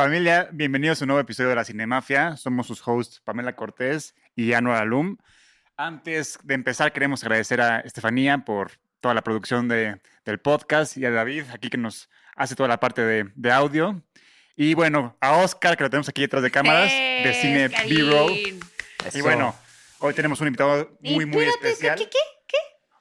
[0.00, 2.36] Familia, bienvenidos a un nuevo episodio de La Cinemafia.
[2.36, 5.16] Somos sus hosts Pamela Cortés y Anuar Alum.
[5.76, 11.04] Antes de empezar, queremos agradecer a Estefanía por toda la producción de, del podcast y
[11.04, 14.00] a David, aquí que nos hace toda la parte de, de audio.
[14.54, 18.60] Y bueno, a Oscar, que lo tenemos aquí detrás de cámaras, de Cine B-Roll.
[19.14, 19.52] Y bueno,
[19.98, 21.98] hoy tenemos un invitado muy, muy especial.
[21.98, 22.18] ¿qué, qué,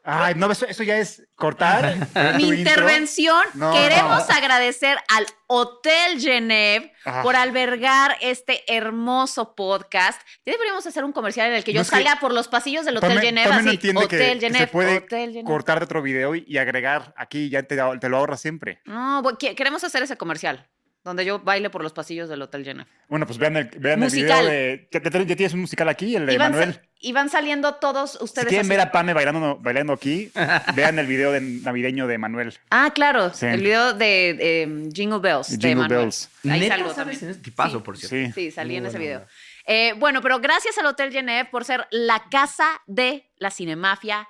[0.09, 1.95] Ay, no, eso, eso ya es cortar.
[2.37, 3.41] Mi intervención.
[3.55, 4.35] No, Queremos no.
[4.35, 7.21] agradecer al Hotel Genève Ah.
[7.23, 10.21] por albergar este hermoso podcast.
[10.45, 12.47] Ya deberíamos hacer un comercial en el que yo No, es que- salga por los
[12.47, 13.69] pasillos del Hotel Pame- Genève no así.
[13.71, 15.45] entiende Hotel que, que Genève, se puede Hotel Genève.
[15.45, 18.79] cortar de otro video y, y agregar aquí ya te, te lo ahorras siempre.
[18.85, 20.67] No, que- queremos hacer ese comercial
[21.07, 22.89] donde yo baile por los pasillos del Hotel Genève.
[23.07, 24.87] Bueno, pues vean el, vean el video de...
[24.91, 25.01] Ya,
[25.35, 26.73] tienes un musical aquí, el de Y van, Manuel.
[26.75, 28.47] sa- y van saliendo todos Si ustedes.
[28.47, 28.69] quieren así.
[28.69, 30.31] ver a Pame bailando, bailando aquí,
[30.75, 32.53] vean el video de navideño de Manuel.
[32.69, 33.33] Ah, claro.
[33.33, 33.45] Sí.
[33.47, 35.49] El video de eh, Jingle Bells.
[35.49, 35.99] de Jingle Manuel.
[36.01, 36.29] Bells.
[36.49, 37.19] Ahí ¿Neta salgo también.
[37.23, 37.83] en ese tipazo, Sí.
[37.83, 38.15] por cierto.
[38.35, 38.45] Sí.
[38.45, 39.25] Sí, salí Muy en ese video.
[39.65, 44.27] Eh, bueno, pero gracias al Hotel Genève por ser la casa de la cinemafia.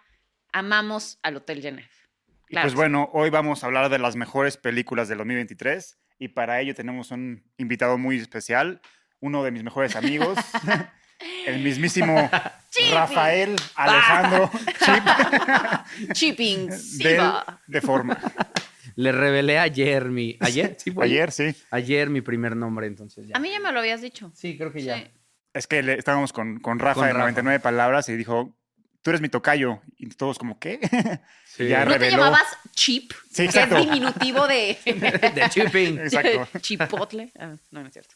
[0.52, 1.89] Amamos al Hotel Genève.
[2.50, 2.66] Y Claro.
[2.66, 6.73] pues bueno, hoy vamos a hablar de las mejores películas del 2023 y para ello
[6.76, 8.82] tenemos un invitado muy especial,
[9.20, 10.38] uno de mis mejores amigos,
[11.48, 12.30] el mismísimo.
[12.94, 14.52] Rafael Alejandro
[14.86, 16.68] Chip Chipping.
[16.68, 17.62] del Siva.
[17.68, 18.18] de forma.
[18.95, 20.38] Le revelé ayer mi.
[20.40, 20.76] ¿Ayer?
[20.80, 21.56] Sí, fue Ayer, sí.
[21.72, 23.36] Ayer mi primer nombre, entonces ya.
[23.36, 24.32] A mí ya me lo habías dicho.
[24.36, 24.98] Sí, creo que ya.
[24.98, 25.08] Sí.
[25.54, 27.23] Es que le- estábamos con, con Rafa Con de Rafa.
[27.26, 28.56] 99 palabras y dijo,
[29.02, 29.81] tú eres mi tocayo.
[29.98, 30.80] Y todos como, ¿qué?
[31.58, 31.67] Sí.
[31.70, 32.17] Ya ¿No te reveló.
[32.17, 32.44] llamabas
[32.76, 33.12] Chip?
[33.31, 33.78] Sí, Que exacto.
[33.78, 35.98] es diminutivo de De chipping.
[36.02, 36.48] Exacto.
[36.59, 37.31] Chipotle.
[37.39, 38.14] Ah, no, no es cierto.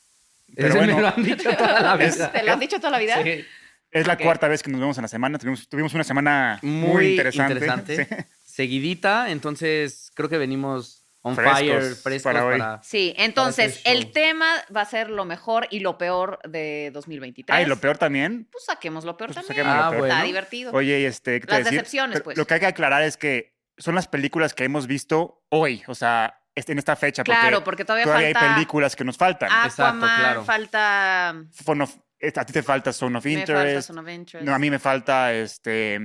[0.56, 0.96] Pero Ese bueno.
[0.98, 2.32] me lo han dicho toda la Es- vida.
[2.32, 3.24] ¿Te lo han dicho toda la vida?
[3.24, 3.44] Sí.
[3.90, 4.22] Es la Ok.
[4.22, 5.40] cuarta vez que nos vemos en la semana.
[5.40, 7.54] Tuvimos, tuvimos una semana muy, Muy interesante.
[7.54, 8.06] interesante.
[8.06, 8.16] Sí.
[8.46, 12.84] Seguidita, entonces creo que venimos on fire, Frescos para para.
[12.84, 17.56] Sí, entonces Para el tema va a ser lo mejor y lo peor de 2023.
[17.58, 18.48] Ah, y lo peor también.
[18.52, 19.66] Pues saquemos lo peor Pues también.
[19.66, 20.04] saquemos lo peor.
[20.08, 20.26] Está bueno.
[20.28, 20.72] divertido.
[20.74, 21.80] Oye, y este, ¿qué te Las decir?
[21.80, 22.38] decepciones, pues.
[22.38, 25.96] Lo que hay que aclarar es que son las películas que hemos visto hoy, o
[25.96, 27.24] sea, en esta fecha.
[27.24, 29.50] Porque claro, porque todavía, todavía falta hay películas que nos faltan.
[29.66, 30.44] Exacto, claro.
[30.44, 31.36] falta
[31.82, 31.98] of-
[32.36, 33.88] a ti te falta Zone of me falta Interest.
[33.88, 34.46] Son of Interest.
[34.48, 36.00] No, a mí me falta este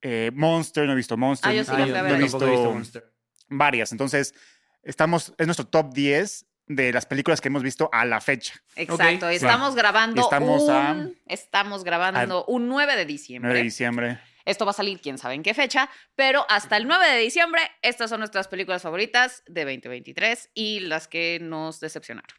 [0.00, 1.50] eh, Monster, no he visto Monster.
[1.50, 3.11] Ah, yo sí Ah, yo no he visto visto Monster.
[3.58, 3.92] Varias.
[3.92, 4.34] Entonces,
[4.82, 8.54] estamos, es nuestro top 10 de las películas que hemos visto a la fecha.
[8.76, 13.48] Exacto, estamos grabando estamos un, a- estamos grabando un 9 de diciembre.
[13.48, 14.20] 9 de diciembre.
[14.44, 17.62] Esto va a salir quién sabe en qué fecha, pero hasta el 9 de diciembre
[17.82, 22.36] estas son nuestras películas favoritas de 2023 y las que nos decepcionaron.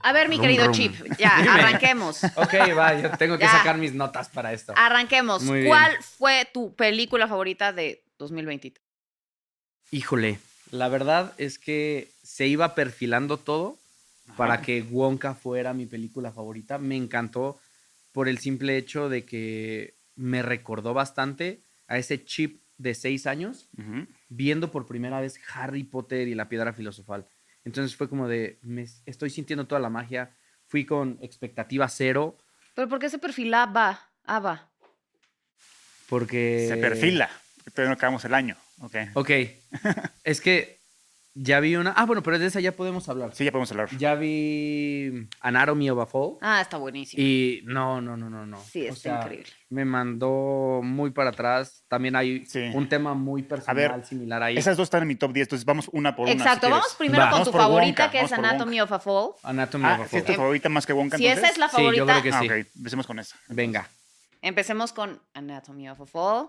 [0.00, 0.74] A ver, mi Rum, querido rum.
[0.74, 1.50] Chip, ya, Dime.
[1.50, 2.24] arranquemos.
[2.36, 3.52] Ok, va, yo tengo que Ya.
[3.52, 4.72] sacar mis notas para esto.
[4.76, 5.42] Arranquemos.
[5.42, 5.68] Muy bien.
[5.70, 8.82] ¿Cuál fue tu película favorita de 2023?
[9.90, 10.38] Híjole,
[10.70, 13.78] la verdad es que se iba perfilando todo
[14.36, 16.78] para que Wonka fuera mi película favorita.
[16.78, 17.58] Me encantó
[18.12, 23.66] por el simple hecho de que me recordó bastante a ese chip de seis años
[24.28, 27.26] viendo por primera vez Harry Potter y la piedra filosofal.
[27.68, 30.34] Entonces fue como de, me estoy sintiendo toda la magia.
[30.66, 32.38] Fui con expectativa cero
[32.74, 34.00] ¿Pero por qué se perfilaba?
[34.24, 34.70] Ava.
[36.08, 36.64] porque...
[36.66, 37.28] Se perfila.
[37.74, 38.56] Todavía no acabamos el año.
[38.80, 38.96] Ok.
[39.14, 39.30] Ok,
[40.24, 40.77] es que
[41.40, 41.92] ya vi una...
[41.96, 43.34] Ah, bueno, pero de esa ya podemos hablar.
[43.34, 43.88] Sí, ya podemos hablar.
[43.96, 46.36] Ya vi Anatomy of a Fall.
[46.40, 47.22] Ah, está buenísimo.
[47.22, 48.58] Y no, no, no, no, no.
[48.62, 49.50] Sí, O está sea, increíble.
[49.70, 51.84] Me mandó muy para atrás.
[51.88, 52.70] También hay Sí.
[52.74, 54.56] un tema muy personal similar ahí.
[54.56, 56.32] Esas dos están en mi top 10, entonces vamos una por una.
[56.32, 56.78] si Exacto, quieres.
[56.78, 57.30] vamos primero Va.
[57.30, 59.30] con Vamos tu favorita, Wonka, que es Anatomy of a Fall.
[59.42, 60.18] Anatomy Ah, of a ¿sí Fall.
[60.20, 61.52] es tu favorita más que Wonka, Si esa entonces?
[61.52, 62.46] es la Sí, yo favorita, creo que Ah, sí.
[62.46, 62.66] ok.
[62.76, 63.36] Empecemos con esa.
[63.48, 63.88] Venga.
[64.40, 66.48] empecemos con Anatomy of a Fall.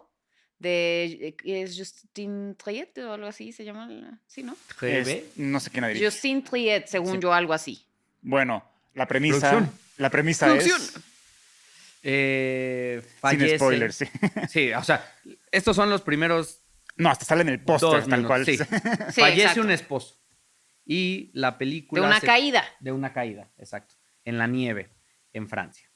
[0.59, 3.87] De es Justine Triet o algo así se llama.
[3.87, 4.55] la- Sí, ¿no?
[4.81, 6.05] Es- no sé quién la dirige.
[6.05, 7.19] Justine Triet, según Sí.
[7.21, 7.81] yo, algo así.
[8.21, 9.79] Bueno, la premisa, Producción.
[9.97, 10.81] la premisa Producción.
[10.81, 10.93] es...
[12.03, 14.05] Eh, Sin spoilers, sí.
[14.49, 15.13] Sí, o sea,
[15.51, 16.61] estos son los primeros
[16.95, 18.27] No, hasta sale en el póster, tal minutos.
[18.27, 18.45] cual.
[18.45, 18.57] Sí.
[19.13, 19.61] Sí, Fallece exacto.
[19.61, 20.15] un esposo.
[20.85, 22.01] Y la película...
[22.01, 22.63] De una se- caída.
[22.79, 23.95] De una caída, exacto.
[24.25, 24.89] En la nieve,
[25.33, 25.89] en Francia.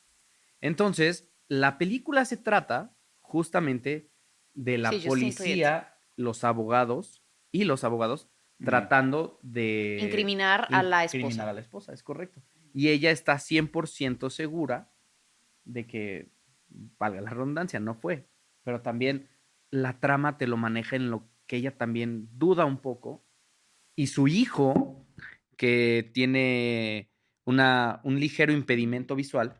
[0.62, 4.10] Entonces, la película se trata justamente
[4.53, 8.29] de la Sí, policía, los abogados y los abogados
[8.63, 10.00] tratando de...
[10.01, 11.50] Incriminar a la incriminar esposa.
[11.50, 12.41] a la esposa, es correcto.
[12.73, 14.91] Y ella está 100% segura
[15.65, 16.29] de que,
[16.97, 18.27] valga la redundancia, no fue.
[18.63, 19.27] Pero también
[19.69, 23.25] la trama te lo maneja en lo que ella también duda un poco.
[23.95, 25.05] Y su hijo,
[25.57, 27.11] que tiene
[27.45, 29.59] una, un ligero impedimento visual,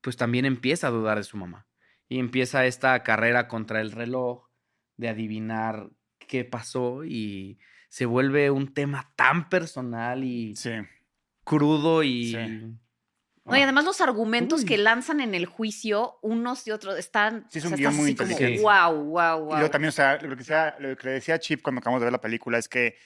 [0.00, 1.63] pues también empieza a dudar de su mamá.
[2.08, 4.48] Y empieza esta carrera contra el reloj
[4.96, 7.58] de adivinar qué pasó y
[7.88, 10.72] se vuelve un tema tan personal y Sí.
[11.44, 12.32] crudo y...
[12.32, 12.76] Sí.
[13.46, 14.66] No, y además los argumentos Uy.
[14.66, 17.46] que lanzan en el juicio, unos y otros, están.
[17.50, 18.62] Sí, es o un sea, guion muy así como, inteligente.
[18.62, 19.50] Wow, wow, Y wow.
[19.56, 22.00] luego también, o sea, lo que, decía- lo que le decía a Chip cuando acabamos
[22.00, 22.96] de ver la película es que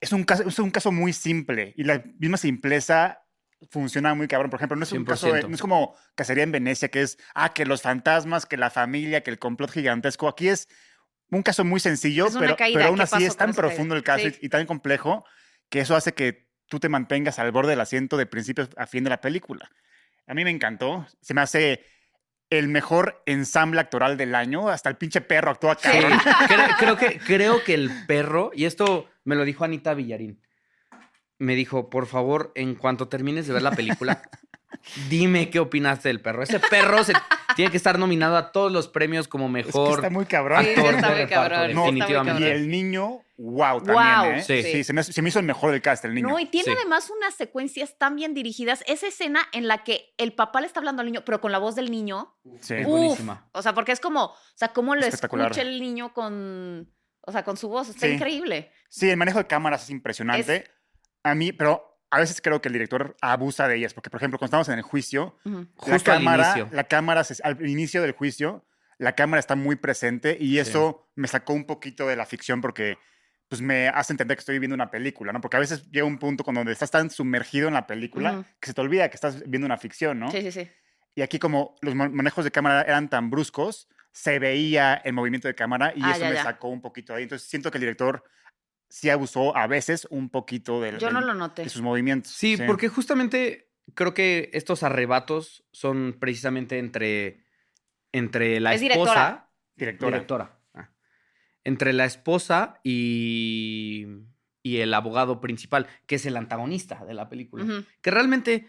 [0.00, 3.24] es un caso, es un caso muy simple y la misma simpleza
[3.70, 4.50] funciona muy cabrón.
[4.50, 5.48] Por ejemplo, no es un caso, de- 100%.
[5.48, 9.22] no es como Cacería en Venecia, que es, ah, que los fantasmas, que la familia,
[9.22, 10.28] que el complot gigantesco.
[10.28, 10.68] Aquí es
[11.30, 14.38] un caso muy sencillo, pero, aún ¿qué así es tan profundo el caso y- Sí.
[14.42, 15.24] y, tan complejo
[15.68, 19.04] que eso hace que tú te mantengas al borde del asiento de principio a fin
[19.04, 19.70] de la película.
[20.26, 21.06] A mí me encantó.
[21.20, 21.84] Se me hace
[22.48, 24.68] el mejor ensamble actoral del año.
[24.68, 26.18] Hasta el pinche perro actúa Sí, cabrón.
[26.18, 30.40] cre- creo, que, creo que el perro, y esto me lo dijo Anita Villarín,
[31.40, 34.22] me dijo, por favor, en cuanto termines de ver la película,
[35.08, 36.42] dime qué opinaste del perro.
[36.42, 37.14] Ese perro se,
[37.56, 40.62] tiene que estar nominado a todos los premios como Es que mejor está muy cabrón.
[40.64, 42.52] Sí, actor está muy cabrón, está muy Y definitivamente.
[42.52, 44.42] el niño, wow, también, Guau, ¿eh?
[44.42, 44.62] sí.
[44.62, 46.28] Sí, se, me, se me hizo el mejor del cast, el niño.
[46.28, 46.76] No, y tiene Sí.
[46.78, 48.84] además unas secuencias tan bien dirigidas.
[48.86, 51.58] Esa escena en la que el papá le está hablando al niño, pero con la
[51.58, 52.36] voz del niño.
[52.60, 52.74] Sí.
[52.74, 53.48] Es Uf, buenísima.
[53.52, 57.44] O sea, porque es como, o sea, cómo lo escucha el niño con, o sea,
[57.44, 57.88] con su voz.
[57.88, 58.12] Está Sí.
[58.12, 58.70] increíble.
[58.88, 60.70] Sí, el manejo de cámaras es impresionante.
[61.22, 64.38] A mí, pero a veces creo que el director abusa de ellas, porque, por ejemplo,
[64.38, 66.68] cuando estamos en el juicio, la Justo al cámara, inicio.
[66.72, 68.64] la cámara, se- al inicio del juicio,
[68.98, 72.98] la cámara está muy presente y eso me sacó un poquito de la ficción porque
[73.48, 75.40] pues me hace entender que estoy viendo una película, ¿no?
[75.40, 78.74] Porque a veces llega un punto cuando estás tan sumergido en la película que se
[78.74, 80.30] te olvida que estás viendo una ficción, ¿no?
[80.30, 80.70] Sí, sí, sí.
[81.16, 85.48] Y aquí como los ma- manejos de cámara eran tan bruscos, se veía el movimiento
[85.48, 86.42] de cámara y Ah, eso ya, me ya.
[86.44, 87.22] sacó un poquito de ahí.
[87.24, 88.22] Entonces siento que el director
[88.90, 91.62] sí abusó a veces un poquito del- Yo no lo noté.
[91.62, 92.32] de sus movimientos.
[92.32, 97.44] Sí, porque justamente creo que estos arrebatos son precisamente entre,
[98.12, 98.98] entre la Es esposa.
[99.00, 99.50] directora.
[99.76, 100.10] Directora.
[100.16, 100.58] Directora.
[100.74, 100.90] ah.
[101.64, 104.06] Entre la esposa y,
[104.62, 107.64] y el abogado principal, que es el antagonista de la película.
[108.02, 108.68] Que realmente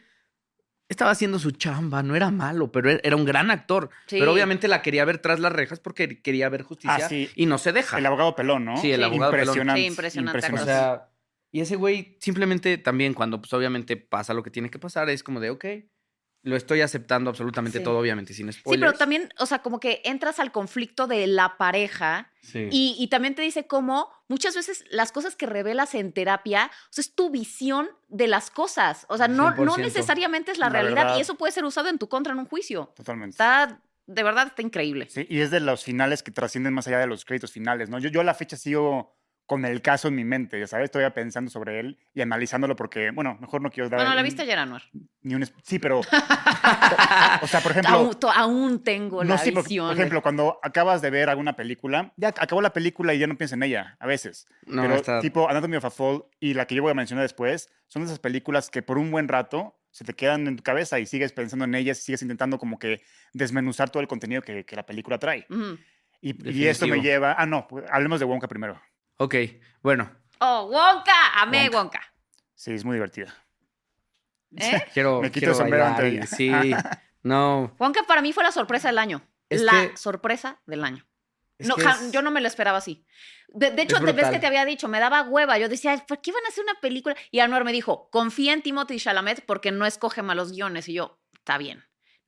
[0.91, 3.89] estaba haciendo su chamba, no era malo, pero era- era un gran actor.
[4.07, 4.17] Sí.
[4.19, 7.29] Pero obviamente la quería ver tras las rejas porque quería ver justicia Ah, sí.
[7.35, 7.97] y no se deja.
[7.97, 8.77] El abogado pelón, ¿no?
[8.77, 9.03] Sí, el Sí.
[9.05, 9.47] abogado pelón.
[9.47, 9.81] Impresionante.
[9.81, 11.09] Sí, impresionante O sea,
[11.51, 15.23] y ese güey simplemente también cuando pues obviamente pasa lo que tiene que pasar es
[15.23, 15.65] como de, ok,
[16.43, 17.83] lo estoy aceptando absolutamente Sí.
[17.83, 18.81] todo, obviamente sin Sí, spoilers.
[18.91, 22.67] pero también, o sea, como que entras al conflicto de la pareja Sí.
[22.71, 26.87] y, y también te dice cómo muchas veces las cosas que revelas en terapia, o
[26.93, 29.05] sea, es tu visión de las cosas.
[29.09, 29.77] O sea, no, no 100%.
[29.77, 31.17] necesariamente es la, La realidad verdad.
[31.17, 32.91] y eso puede ser usado en tu contra en un juicio.
[32.95, 33.33] Totalmente.
[33.35, 35.07] Está, de verdad, está increíble.
[35.11, 37.99] Sí, y es de los finales que trascienden más allá de los créditos finales, ¿no?
[37.99, 39.15] Yo, yo a la fecha sigo
[39.51, 43.11] con el caso en mi mente, ya sabes, estoy pensando sobre él y analizándolo porque,
[43.11, 44.81] bueno, mejor no quiero dar Bueno, la viste ayer, Anuar.
[45.23, 45.45] ni un...
[45.61, 45.99] Sí, pero...
[47.41, 47.93] o sea, por ejemplo...
[47.93, 49.87] Aún, to- aún tengo No, la sí, por, visión.
[49.87, 53.27] por de- ejemplo, cuando acabas de ver alguna película, ya acabó la película y ya
[53.27, 54.47] no piensas en ella, a veces.
[54.65, 57.23] No, Pero está- tipo Anatomy of a Fall y la que yo voy a mencionar
[57.23, 60.97] después, son esas películas que por un buen rato se te quedan en tu cabeza
[60.99, 63.01] y sigues pensando en ellas y sigues intentando como que
[63.33, 65.45] desmenuzar todo el contenido que, que la película trae.
[65.49, 65.77] Ujú.
[66.21, 67.35] Y, y esto me lleva...
[67.37, 68.79] Ah, no, pues, hablemos de Wonka primero.
[69.17, 69.35] Ok,
[69.81, 70.11] bueno,
[70.43, 71.39] Oh, Wonka.
[71.41, 71.77] Amé Wonka.
[71.77, 72.13] Wonka.
[72.55, 73.31] Sí, es muy divertida.
[74.57, 74.83] ¿Eh?
[74.93, 76.25] quiero, Me quito quiero el sombrero bailar ante y- ella.
[76.27, 76.73] Sí,
[77.23, 77.75] no.
[77.77, 79.21] Wonka para mí fue la sorpresa del año.
[79.49, 81.05] Es la que- sorpresa del año.
[81.59, 83.05] No, es- yo no me lo esperaba así.
[83.49, 85.59] De, de hecho, te ves que te había dicho, me daba hueva.
[85.59, 87.15] Yo decía, "Ay, ¿por qué van a hacer una película?
[87.29, 90.87] Y Anuar me dijo, confía en Timothy Chalamet porque no escoge malos guiones.
[90.89, 91.83] Y yo, está bien.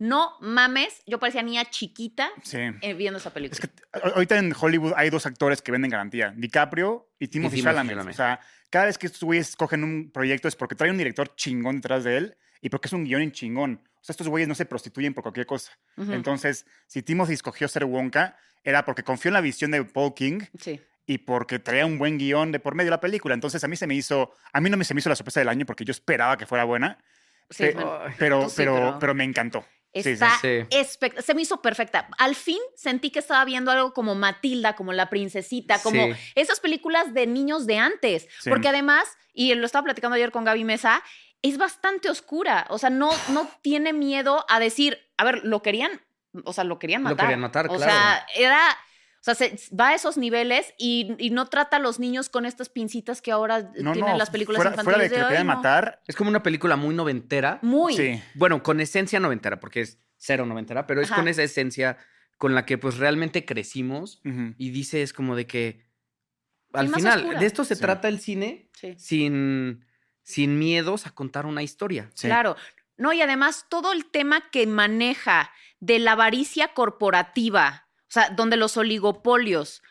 [0.05, 2.57] No mames, yo parecía niña chiquita Sí.
[2.81, 3.57] eh, viendo esa película.
[3.57, 7.61] Es que a- ahorita en Hollywood hay dos actores que venden garantía, DiCaprio y Timothy
[7.63, 7.97] Chalamet.
[7.99, 11.33] O sea, cada vez que estos güeyes escogen un proyecto es porque trae un director
[11.35, 13.81] chingón detrás de él y porque es un guion en chingón.
[13.95, 15.71] O sea, estos güeyes no se prostituyen por cualquier cosa.
[15.95, 20.41] Entonces, si Timothy escogió ser Wonka, era porque confió en la visión de Paul King
[20.59, 20.81] sí.
[21.05, 23.33] y porque traía un buen guion de por medio de la película.
[23.35, 25.39] Entonces, a mí se me hizo, a mí no me se me hizo la sorpresa
[25.39, 26.97] del año porque yo esperaba que fuera buena,
[27.49, 29.65] Sí, Pe- bueno, Ay, pero, Sí, pero, pero- pero me encantó.
[29.93, 30.65] Sí, sí, Está sí.
[31.21, 32.07] Se me hizo perfecta.
[32.17, 37.13] Al fin sentí que estaba viendo algo como Matilda, como La Princesita, como esas películas
[37.13, 38.27] de niños de antes.
[38.49, 41.03] Porque además, y lo estaba platicando ayer con Gaby Mesa,
[41.43, 42.65] es bastante oscura.
[42.69, 46.01] O sea, no, no tiene miedo a decir, a ver, lo querían,
[46.45, 47.25] o sea, lo querían Lo matar.
[47.27, 47.91] querían matar, O claro.
[47.91, 48.61] sea, era.
[49.25, 52.45] O sea, se- va a esos niveles y, y no trata a los niños con
[52.45, 54.95] estas pincitas que ahora No, tienen no, las películas fuera, infantiles.
[54.97, 55.55] fuera de que lo "Ay, querían no".
[55.55, 57.59] matar, Es como una película muy noventera.
[57.61, 57.95] Muy.
[57.95, 58.21] sí.
[58.35, 61.21] Bueno, con esencia noventera, porque es cero noventera, pero es Ajá.
[61.21, 61.97] con esa esencia
[62.37, 64.55] con la que pues realmente crecimos Ujú.
[64.57, 65.85] y dice es como de que
[66.73, 67.39] al final oscura.
[67.39, 67.81] de esto se Sí.
[67.81, 68.95] trata el cine Sí.
[68.97, 69.85] sin
[70.23, 72.09] sin miedos a contar una historia.
[72.13, 72.27] Sí.
[72.27, 72.55] Claro.
[72.97, 77.82] No, y además todo el tema que maneja de la avaricia corporativa,
[78.13, 79.81] sea, donde los oligopolios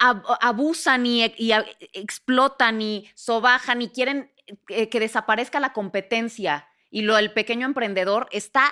[0.00, 1.52] ab- abusan y, e- y
[1.92, 4.32] explotan y sobajan y quieren
[4.68, 8.62] eh, que desaparezca la competencia y lo del pequeño emprendedor está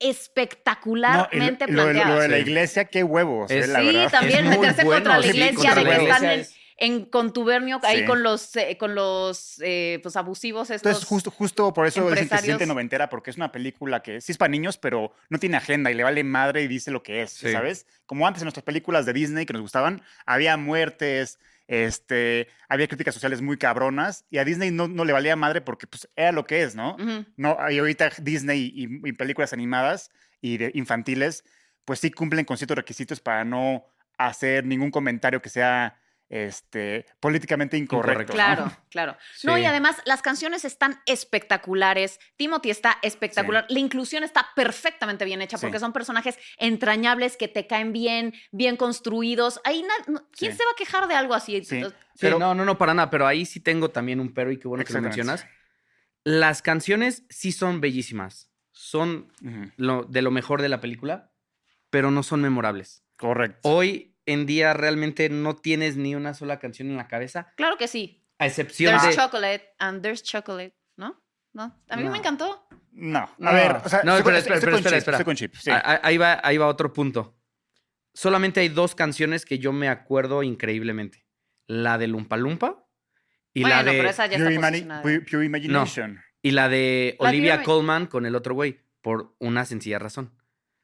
[0.00, 2.14] No, lo, espectacularmente y lo de- planteado.
[2.16, 2.42] lo de la Sí.
[2.42, 4.10] iglesia, qué huevos, eh, Es- la sí, verdad.
[4.10, 6.40] también Es meterse bueno, contra la sí, iglesia, contra de la que están iglesia en,
[6.40, 8.04] es- en contubernio ahí Sí.
[8.04, 10.86] con los, eh, con los eh, pues, abusivos estos.
[10.86, 12.68] Entonces, justo, justo por eso dicen que se siente empresarios.
[12.68, 15.94] noventera, porque es una película que sí es para niños, pero no tiene agenda y
[15.94, 17.50] le vale madre y dice lo que es, Sí.
[17.52, 17.86] ¿sabes?
[18.06, 23.14] Como antes en nuestras películas de Disney que nos gustaban, había muertes, este, había críticas
[23.14, 26.46] sociales muy cabronas y a Disney no, no le valía madre porque pues, era lo
[26.46, 26.96] que es, ¿no?
[27.36, 31.44] No, y ahorita Disney y, y películas animadas y de infantiles,
[31.84, 33.84] pues sí cumplen con ciertos requisitos para no
[34.16, 35.98] hacer ningún comentario que sea
[36.30, 38.32] este, políticamente incorrecto.
[38.32, 39.16] Claro, claro.
[39.44, 42.20] No, y además las canciones están espectaculares.
[42.36, 43.66] Timothy está espectacular.
[43.68, 45.80] La inclusión está perfectamente bien hecha porque Sí.
[45.80, 49.60] son personajes entrañables que te caen bien, bien construidos.
[49.64, 49.84] Ahí
[50.36, 50.58] ¿Quién Sí.
[50.58, 51.64] se va a quejar de algo así?
[51.64, 51.82] Sí.
[51.82, 54.58] Sí, Pero- no, no, no, para nada, pero ahí sí tengo también un pero y
[54.58, 55.46] qué bueno que lo mencionas.
[56.24, 59.32] Las canciones sí son bellísimas, son
[59.76, 61.32] lo, de lo mejor de la película,
[61.90, 63.04] pero no son memorables.
[63.16, 63.60] Correcto.
[63.68, 67.88] Hoy en día realmente no tienes ni una sola canción en la cabeza, Claro que
[67.88, 68.24] sí.
[68.38, 69.22] a excepción There's de...
[69.22, 71.20] chocolate and there's chocolate, ¿no?
[71.52, 71.76] No.
[71.88, 72.10] A mí No.
[72.12, 72.66] me encantó.
[72.92, 73.52] No, a No.
[73.52, 75.16] ver, o sea, No, espera, espera, espera, chip, espera.
[75.16, 75.70] estoy con chip, sí.
[75.70, 77.36] Ah, Ahí va, ahí va otro punto.
[78.14, 81.24] Solamente hay dos canciones que yo me acuerdo increíblemente.
[81.66, 82.84] La de Lumpa Lumpa
[83.54, 83.92] y bueno, la de...
[83.98, 85.02] pero esa ya Pure, está Imani- posicionada.
[85.02, 86.20] Pure- Pure Imagination.
[86.42, 90.34] Y la de La Olivia Colman con el otro güey, por una sencilla razón.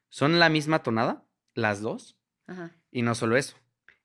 [0.08, 1.24] Son la misma tonada,
[1.54, 2.70] las dos, Ajá.
[2.90, 3.56] y no solo eso,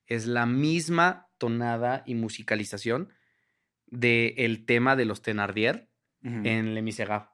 [0.06, 3.12] es la misma tonada y musicalización
[3.86, 5.88] del tema de los Thenardier
[6.24, 6.40] Ujú.
[6.44, 7.28] en Le Miserable.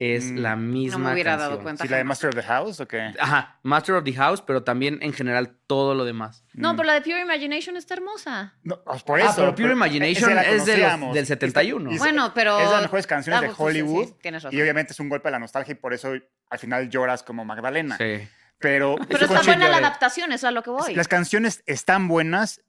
[0.00, 0.36] Es Mm.
[0.38, 1.62] la misma No me hubiera dado canción.
[1.64, 1.82] cuenta.
[1.84, 3.12] ¿Sí, la de Master of the House o qué?
[3.18, 6.44] Ajá, Master of the House, pero también en general todo lo demás.
[6.54, 6.76] No, Mm.
[6.76, 8.54] pero la de Pure Imagination está hermosa.
[8.62, 9.34] No, pues por ah, eso.
[9.38, 11.90] pero Pure Imagination esa la es de los- del 71.
[11.90, 12.60] Y es- Bueno, pero.
[12.60, 14.06] Es de las mejores canciones Ah, de pues, sí, sí, Hollywood.
[14.06, 14.56] sí, tienes razón.
[14.56, 16.12] Y obviamente es un golpe a la nostalgia y por eso
[16.48, 17.96] al final lloras como Magdalena.
[17.96, 18.28] Sí.
[18.58, 19.86] Pero, Pero está buena la lloré.
[19.86, 20.94] adaptación, eso es a lo que voy.
[20.94, 22.60] Las canciones están buenas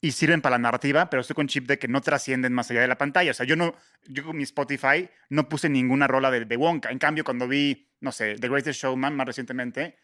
[0.00, 2.80] y sirven para la narrativa, pero estoy con chip de que no trascienden más allá
[2.80, 3.30] de la pantalla.
[3.30, 3.74] O sea, yo no,
[4.06, 6.90] yo con mi Spotify no puse ninguna rola de, de Wonka.
[6.90, 9.96] En cambio, cuando vi, no sé, The Greatest Showman más recientemente,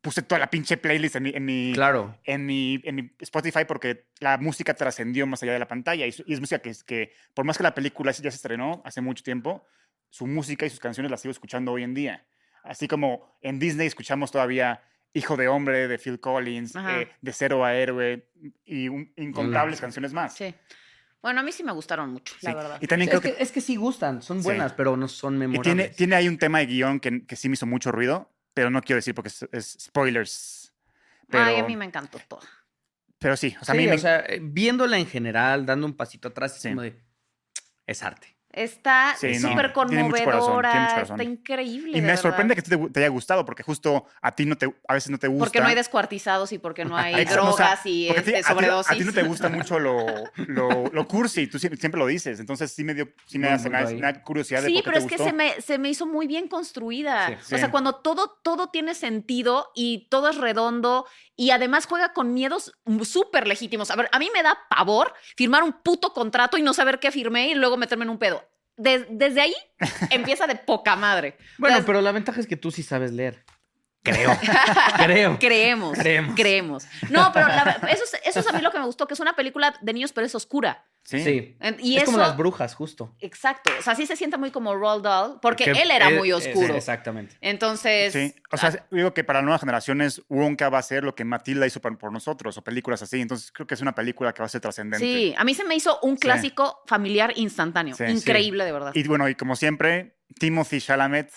[0.00, 2.16] puse toda la pinche playlist en mi, en mi, Claro.
[2.24, 6.06] en mi, en mi Spotify porque la música trascendió más allá de la pantalla.
[6.06, 9.00] Y, y es música que, que, por más que la película ya se estrenó hace
[9.00, 9.64] mucho tiempo,
[10.10, 12.26] su música y sus canciones las sigo escuchando hoy en día.
[12.66, 14.82] Así como en Disney escuchamos todavía
[15.14, 18.28] Hijo de Hombre de Phil Collins, eh, De Cero a Héroe
[18.64, 20.34] y un- incontables canciones más.
[20.34, 20.54] Sí.
[21.22, 22.78] Bueno, a mí sí me gustaron mucho, la verdad.
[22.80, 24.44] Y también Es creo que, que, es que sí gustan, son Sí.
[24.44, 25.62] buenas, pero no son y memorables.
[25.74, 28.70] tiene, tiene ahí un tema de guion que, que sí me hizo mucho ruido, pero
[28.70, 30.72] no quiero decir porque es, es spoilers.
[31.28, 32.40] Pero, Ay, a mí me encantó todo.
[33.18, 35.94] pero sí, o sea, a mí me, o sea, eh, viéndola en general, dando un
[35.96, 36.94] pasito atrás, es como de.
[37.86, 38.35] Es arte.
[38.56, 40.42] Está Sí, no, súper conmovedora,
[40.88, 41.20] corazón.
[41.20, 41.98] está increíble.
[41.98, 42.68] y de me sorprende verdad.
[42.70, 45.28] que te, te haya gustado porque justo a ti no te, a veces no te
[45.28, 45.44] gusta.
[45.44, 48.18] Porque no hay descuartizados y porque no hay Exacto, o sea, drogas y a ti-
[48.18, 48.92] este, a ti- sobredosis.
[48.92, 52.40] A ti no te gusta mucho lo, lo, lo cursi, tú siempre, siempre lo dices.
[52.40, 54.90] Entonces sí me dio sí me, Buen da- me me curiosidad de Sí, por qué
[54.90, 57.38] pero te es que se me, se me hizo muy bien construida.
[57.42, 57.54] Sí.
[57.54, 62.32] O sea, cuando todo, todo tiene sentido y todo es redondo y además juega con
[62.32, 62.72] miedos
[63.02, 63.90] súper legítimos.
[63.90, 67.10] A ver, a mí me da pavor firmar un puto contrato y no saber qué
[67.12, 68.45] firmé y luego meterme en un pedo.
[68.76, 69.54] Des- desde ahí
[70.10, 71.36] empieza de poca madre.
[71.58, 73.44] Bueno, pero la ventaja es que tú sí sabes leer.
[74.12, 74.30] Creo.
[74.96, 75.38] Creo.
[75.38, 76.34] Creemos, Creemos.
[76.34, 76.86] creemos.
[77.10, 79.20] No, pero la- eso, es, eso es a mí lo que me gustó, que es
[79.20, 80.84] una película de niños, pero es oscura.
[81.04, 81.22] Sí.
[81.22, 81.56] Sí.
[81.78, 83.14] Y es eso, como las brujas, justo.
[83.20, 83.70] exacto.
[83.78, 86.30] O sea, sí se siente muy como Roald Dahl, porque Que él era él- muy
[86.30, 86.74] es- oscuro.
[86.74, 87.36] exactamente.
[87.40, 91.24] Entonces, Sí, o sea, digo que para nuevas generaciones Wonka va a ser lo que
[91.24, 93.20] Matilda hizo por, por nosotros o películas así.
[93.20, 95.06] Entonces creo que es una película que va a ser trascendente.
[95.06, 97.94] sí, a mí se me hizo un clásico familiar instantáneo.
[97.94, 98.90] Sí, Increíble, de verdad.
[98.94, 101.30] Y bueno, y como siempre, Timothy Chalamet,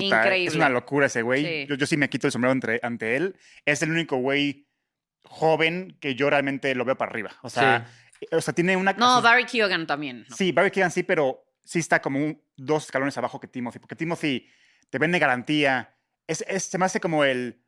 [0.00, 0.48] puta, Increíble.
[0.48, 1.44] es una locura ese güey.
[1.44, 1.66] Sí.
[1.68, 3.36] Yo, yo sí me quito el sombrero entre- ante él.
[3.64, 4.68] Es el único güey
[5.24, 7.32] joven que yo realmente lo veo para arriba.
[7.42, 7.88] O sea,
[8.30, 8.92] o sea tiene una...
[8.92, 10.24] No, Barry Keoghan también.
[10.28, 10.36] ¿no?
[10.36, 13.96] Sí, Barry Keoghan sí, pero sí está como un- dos escalones abajo que Timothy, porque
[13.96, 14.48] Timothy
[14.90, 15.94] te vende garantía.
[16.26, 17.62] Es, es- se me hace como el,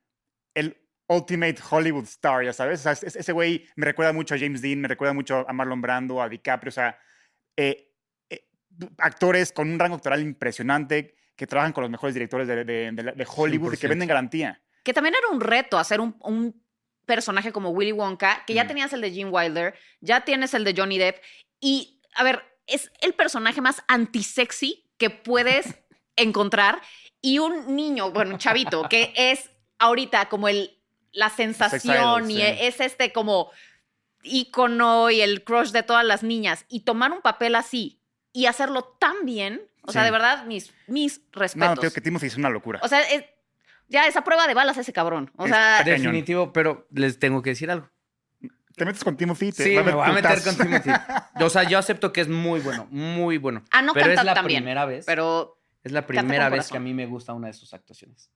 [0.54, 0.76] el
[1.08, 2.80] ultimate Hollywood star, ya sabes.
[2.80, 5.44] O sea, es- es- ese güey me recuerda mucho a James Dean, me recuerda mucho
[5.48, 6.98] a Marlon Brando, a DiCaprio, o sea,
[7.56, 7.92] eh,
[8.30, 8.46] eh,
[8.98, 13.02] actores con un rango actoral impresionante que trabajan con los mejores directores de, de- de
[13.02, 13.88] la- de Hollywood y que 100%.
[13.90, 14.60] venden garantía.
[14.82, 16.60] Que también era un reto hacer un, un
[17.06, 18.68] personaje como Willy Wonka, que ya Mm.
[18.68, 21.22] tenías el de Gene Wilder, ya tienes el de Johnny Depp.
[21.60, 25.66] Y, a ver, es el personaje más antisexy que puedes
[26.16, 26.82] encontrar.
[27.22, 30.76] Y un niño, bueno, un chavito, que es ahorita como el,
[31.12, 32.42] la sensación Sex y idol, sí.
[32.42, 33.50] es este como
[34.22, 36.64] ícono y el crush de todas las niñas.
[36.68, 38.00] Y tomar un papel así
[38.32, 40.06] y hacerlo tan bien, o sea, Sí.
[40.06, 41.78] de verdad, mis, mis No, respetos.
[41.80, 42.80] creo que Timothy es una locura.
[42.82, 43.24] O sea, es-
[43.88, 45.30] ya esa prueba de balas ese cabrón.
[45.36, 45.82] O Es sea.
[45.82, 47.88] Definitivo, pero les tengo que decir algo.
[48.76, 50.90] te metes con Timothy, te Sí, va me voy a meter con Timothy.
[51.44, 53.64] O sea, yo acepto que es muy bueno, muy bueno.
[53.72, 55.04] ah, no pero canta es la tan bien, primera vez.
[55.04, 58.30] pero es la primera vez que a mí me gusta una de sus actuaciones.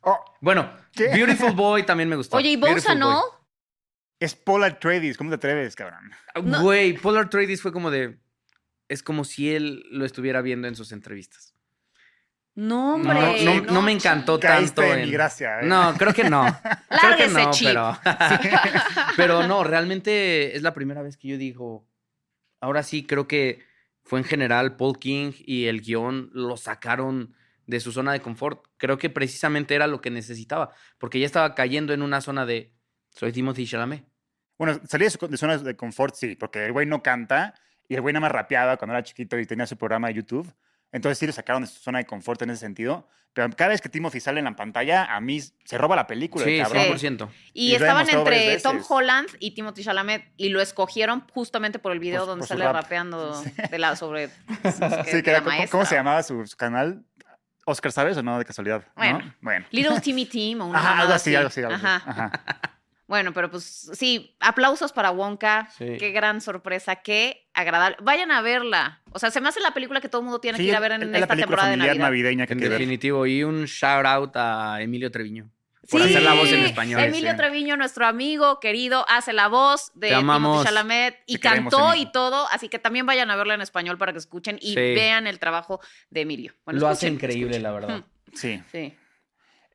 [0.00, 1.08] Oh, Bueno, ¿Qué?
[1.08, 2.36] Beautiful Boy también me gustó.
[2.36, 3.20] Oye, y Bosa no.
[3.20, 3.30] Boy.
[4.20, 6.10] es Paul Atreides, ¿cómo te atreves, cabrón?
[6.42, 6.62] No.
[6.62, 8.18] Güey, Polar Tradies fue como de.
[8.94, 11.54] Es como si él lo estuviera viendo en sus entrevistas.
[12.56, 13.44] No, No, hombre.
[13.44, 14.92] no, no me encantó Caíste tanto.
[14.94, 15.60] en en- mi gracia.
[15.60, 15.66] ¿eh?
[15.66, 16.44] No, creo que no.
[16.88, 17.66] creo que no, Chip.
[17.68, 17.98] pero.
[19.16, 21.86] pero no, realmente es la primera vez que yo digo.
[22.60, 23.64] Ahora sí, creo que
[24.04, 27.34] fue en general Paul King y el guion lo sacaron
[27.66, 28.64] de su zona de confort.
[28.76, 32.72] Creo que precisamente era lo que necesitaba, porque ya estaba cayendo en una zona de.
[33.10, 34.04] Soy Timothy Chalamet.
[34.58, 37.54] Bueno, salir de, su- de zona de confort, sí, porque el güey no canta
[37.88, 40.52] y el güey nada más rapeaba cuando era chiquito y tenía su programa de YouTube.
[40.92, 43.08] Entonces sí lo sacaron de su zona de confort en ese sentido.
[43.32, 46.44] Pero cada vez que Timothy sale en la pantalla, a mí se roba la película,
[46.44, 46.84] Sí, el cabrón.
[46.84, 47.28] 100%.
[47.52, 48.78] Y, Y estaban entre Tom.
[48.88, 52.64] Holland y Timothy Chalamet y lo escogieron justamente por el video Por- donde por sale
[52.64, 52.74] rap.
[52.76, 54.28] rapeando de la, sobre
[55.08, 57.04] Sí, que era- ¿cómo, cómo se llamaba su, su canal?
[57.66, 58.38] Oscar, ¿sabes o no?
[58.38, 58.84] De casualidad.
[58.86, 58.92] ¿no?
[58.94, 59.34] Bueno.
[59.40, 59.66] Bueno.
[59.72, 61.60] Little Timmy Team o una Ajá, algo así, algo así.
[61.62, 61.84] algo así.
[61.86, 62.02] Ajá.
[62.06, 62.73] Ajá.
[63.06, 65.68] Bueno, pero pues sí, aplausos para Wonka.
[65.76, 65.96] Sí.
[65.98, 67.96] Qué gran sorpresa, qué agradable.
[68.00, 69.02] Vayan a verla.
[69.12, 70.76] O sea, se me hace la película que todo el mundo tiene Sí, que ir
[70.76, 72.06] a ver en es la esta película temporada de familiar Navidad.
[72.06, 72.70] navideña que En ver.
[72.70, 73.26] definitivo.
[73.26, 75.50] Y un shout out a Emilio Treviño.
[75.90, 76.98] Por Sí, hacer la voz en español.
[77.02, 77.36] Emilio sí.
[77.36, 80.08] Treviño, nuestro amigo querido, hace la voz de.
[80.08, 83.98] Timothy Chalamet y queremos, cantó y todo, así que también vayan a verla en español
[83.98, 84.74] para que escuchen y Sí.
[84.76, 86.54] vean el trabajo de Emilio.
[86.64, 87.62] Bueno, Lo hace increíble, escuchen.
[87.64, 87.98] la verdad.
[87.98, 88.62] Mm, Sí.
[88.72, 88.94] Sí.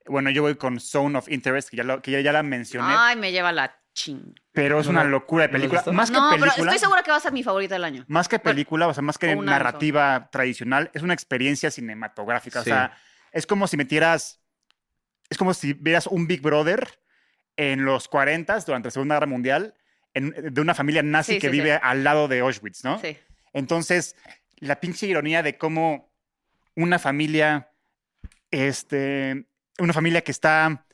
[0.06, 2.94] Bueno, yo voy con Zone of Interest, que ya, lo- que ya, ya la mencioné,
[2.98, 4.34] Ay, me lleva la ching.
[4.54, 5.82] pero es ¿No una locura de no la película.
[5.82, 5.94] gustó?
[5.94, 8.06] Más que No, pero película, estoy segura que va a ser mi favorita del año.
[8.08, 12.64] más que película, o sea, más que narrativa tradicional, es una experiencia cinematográfica.
[12.64, 12.70] Sí.
[12.70, 12.98] O sea,
[13.32, 14.42] es como si metieras,
[15.30, 16.88] es como si vieras un Big Brother
[17.58, 19.76] en los 40 durante la Segunda Guerra Mundial,
[20.14, 21.60] en- de una familia nazi Sí, que sí, sí.
[21.62, 23.00] vive al lado de Auschwitz, ¿no?
[23.00, 23.16] Sí.
[23.54, 24.16] Entonces,
[24.58, 26.12] la pinche ironía de cómo
[26.76, 27.70] una familia,
[28.52, 29.46] este,
[29.80, 30.86] una familia que está,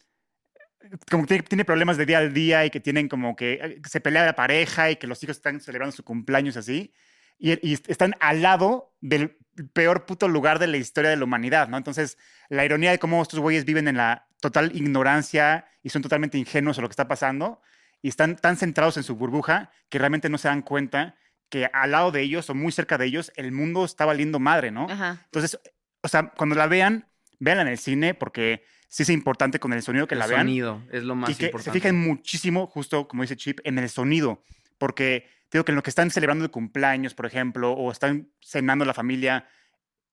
[1.10, 4.00] como que tiene, problemas de día al día y que tienen como que eh, se
[4.00, 6.94] pelea la pareja y que los hijos están celebrando su cumpleaños así,
[7.38, 9.38] y, y están al lado del
[9.74, 11.78] peor puto lugar de la historia de la humanidad, ¿no?
[11.78, 12.18] Entonces,
[12.50, 16.78] la ironía de cómo estos güeyes viven en la total ignorancia y son totalmente ingenuos
[16.78, 17.62] a lo que está pasando
[18.02, 21.16] y están tan centrados en su burbuja que realmente no se dan cuenta
[21.50, 24.72] que al lado de ellos o muy cerca de ellos el mundo está valiendo madre,
[24.72, 24.88] ¿no?
[24.90, 25.22] Ajá.
[25.26, 25.60] Entonces,
[26.02, 27.08] o sea, cuando la vean,
[27.40, 30.42] véanla en el cine porque sí es importante con el sonido que el la vean
[30.42, 31.72] sonido es lo más y que importante.
[31.72, 34.44] se fijen muchísimo, justo como dice Chip, en el sonido,
[34.78, 38.86] porque digo que en lo que están celebrando el cumpleaños, por ejemplo, o están cenando
[38.86, 39.48] la familia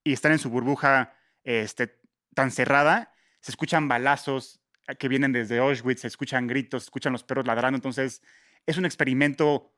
[0.05, 1.99] y están en su burbuja este,
[2.35, 4.61] tan cerrada, se escuchan balazos
[4.99, 8.23] que vienen desde Auschwitz, se escuchan gritos, se escuchan los perros ladrando, entonces
[8.67, 9.73] es un experimento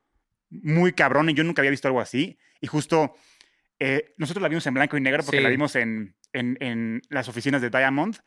[0.49, 2.37] muy cabrón y yo nunca había visto algo así.
[2.61, 3.15] Y justo
[3.79, 5.43] eh, nosotros la vimos en blanco y negro porque Sí.
[5.43, 8.17] la vimos en, en- en las oficinas de Diamond,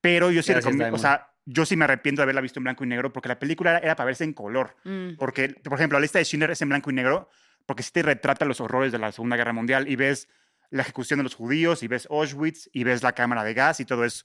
[0.00, 2.84] pero yo sí Gracias, o sea, yo sí me arrepiento de haberla visto en blanco
[2.84, 4.76] y negro porque la película era, era para verse en color.
[4.84, 5.16] Mm.
[5.16, 7.28] Porque, por ejemplo, la lista de Schindler es en blanco y negro
[7.66, 10.28] porque sí te retrata los horrores de la Segunda Guerra Mundial y ves
[10.70, 13.84] la ejecución de los judíos y ves Auschwitz y ves la cámara de gas y
[13.84, 14.24] todo eso.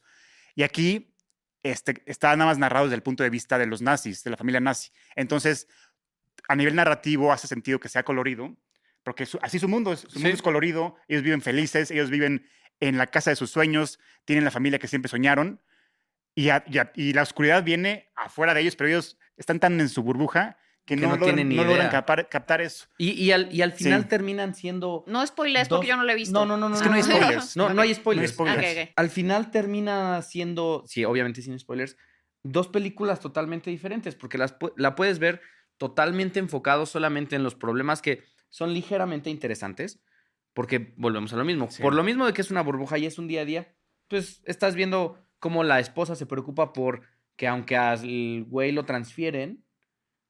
[0.55, 1.13] Y aquí
[1.63, 4.37] este, está nada más narrado desde el punto de vista de los nazis, de la
[4.37, 4.89] familia nazi.
[5.15, 5.67] Entonces,
[6.47, 8.55] a nivel narrativo hace sentido que sea colorido,
[9.03, 10.35] porque su- así su mundo es, su mundo Sí.
[10.35, 12.47] es colorido, ellos viven felices, ellos viven
[12.79, 15.61] en la casa de sus sueños, tienen la familia que siempre soñaron,
[16.35, 19.79] y, a- y a- y la oscuridad viene afuera de ellos, pero ellos están tan
[19.79, 22.87] en su burbuja que, Que no, no logran, tienen ni no logran capar- captar eso.
[22.97, 24.07] Y, y al, y al final Sí.
[24.09, 25.03] terminan siendo.
[25.07, 26.33] No spoilers dos- porque yo no lo he visto.
[26.33, 26.75] No, no, no, no.
[26.75, 27.55] Es que no hay no, spoilers.
[27.57, 28.31] No, no hay spoilers.
[28.31, 28.57] spoilers.
[28.57, 28.93] Ok, ok.
[28.95, 31.97] Al final termina siendo, sí, obviamente sin spoilers,
[32.43, 35.41] dos películas totalmente diferentes, porque las, la puedes ver
[35.77, 40.03] totalmente enfocado solamente en los problemas que son ligeramente interesantes,
[40.53, 41.71] porque volvemos a lo mismo.
[41.71, 41.81] Sí.
[41.81, 43.73] Por lo mismo de que es una burbuja y es un día a día,
[44.07, 47.01] pues estás viendo cómo la esposa se preocupa por
[47.35, 49.65] que aunque al güey lo transfieren,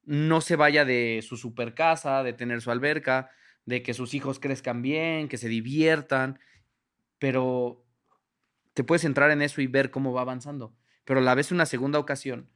[0.03, 3.31] no se vaya de su super casa, de tener su alberca,
[3.65, 6.39] de que sus hijos crezcan bien, que se diviertan,
[7.19, 7.85] pero
[8.73, 10.75] te puedes entrar en eso y ver cómo va avanzando.
[11.03, 12.49] Pero la ves una segunda ocasión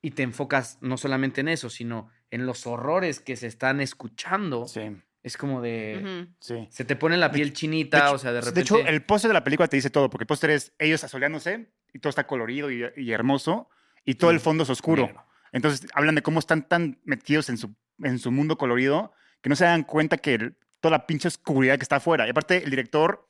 [0.00, 4.66] y te enfocas no solamente en eso, sino en los horrores que se están escuchando
[4.68, 4.96] Sí.
[5.22, 6.26] Es como de...
[6.40, 6.66] Sí.
[6.70, 8.60] Se te pone la piel chinita, de o sea, de repente...
[8.60, 11.02] De hecho, el póster de la película te dice todo, porque el póster es ellos
[11.02, 13.70] asoleándose y todo está colorido y, y hermoso
[14.04, 15.10] y todo el Mm, fondo es oscuro.
[15.50, 19.56] Entonces hablan de cómo están tan metidos en su, en su mundo colorido que no
[19.56, 22.26] se dan cuenta que el- toda la pinche oscuridad que está afuera.
[22.26, 23.26] Y aparte, el director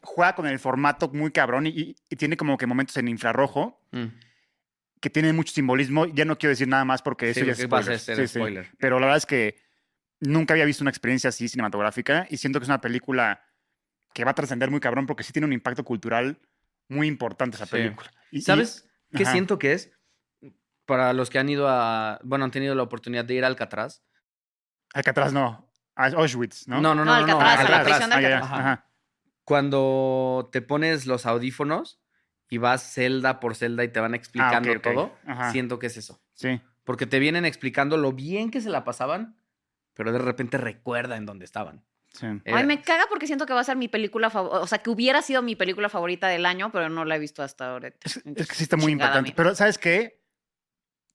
[0.00, 3.80] juega con el formato muy cabrón y, y- y tiene como que momentos en infrarrojo
[3.92, 4.06] Mm.
[5.06, 6.06] Que tienen mucho simbolismo.
[6.06, 7.98] Ya no quiero decir nada más porque Sí, eso ya es spoiler.
[8.00, 8.38] ser Sí, sí.
[8.40, 8.68] spoiler.
[8.80, 9.56] Pero la verdad es que
[10.18, 13.40] nunca había visto una experiencia así cinematográfica y siento que es una película
[14.12, 16.40] que va a trascender muy cabrón porque sí tiene un impacto cultural
[16.88, 17.70] muy importante esa Sí.
[17.72, 18.10] película.
[18.32, 19.30] Y- y- ¿Sabes qué Ajá.
[19.30, 19.92] siento que es?
[20.86, 22.18] Para los que han ido a...
[22.24, 24.02] Bueno, han tenido la oportunidad de ir a Alcatraz.
[24.92, 25.70] Alcatraz no.
[25.94, 26.80] A Auschwitz, ¿no?
[26.80, 27.26] No, no, no, No, no.
[27.28, 27.98] no, Alcatraz, a la Alcatraz.
[27.98, 28.36] prisión de Ah.
[28.38, 28.60] Alcatraz.
[28.60, 28.90] Ajá.
[29.44, 32.00] Cuando te pones los audífonos
[32.48, 35.52] y vas celda por celda y te van explicando Ah, todo, Ajá.
[35.52, 36.20] siento que es eso.
[36.34, 36.60] Sí.
[36.84, 39.36] Porque te vienen explicando lo bien que se la pasaban,
[39.94, 41.82] pero de repente recuerda en dónde estaban.
[42.12, 42.26] sí.
[42.44, 44.60] Eh, Ay, me caga porque siento que va a ser mi película favorita.
[44.60, 47.42] O sea, que hubiera sido mi película favorita del año, pero no la he visto
[47.42, 47.88] hasta ahora.
[48.04, 49.28] Es, es que sí está muy Chingada impactante.
[49.30, 49.34] mía.
[49.36, 50.20] Pero, ¿sabes qué?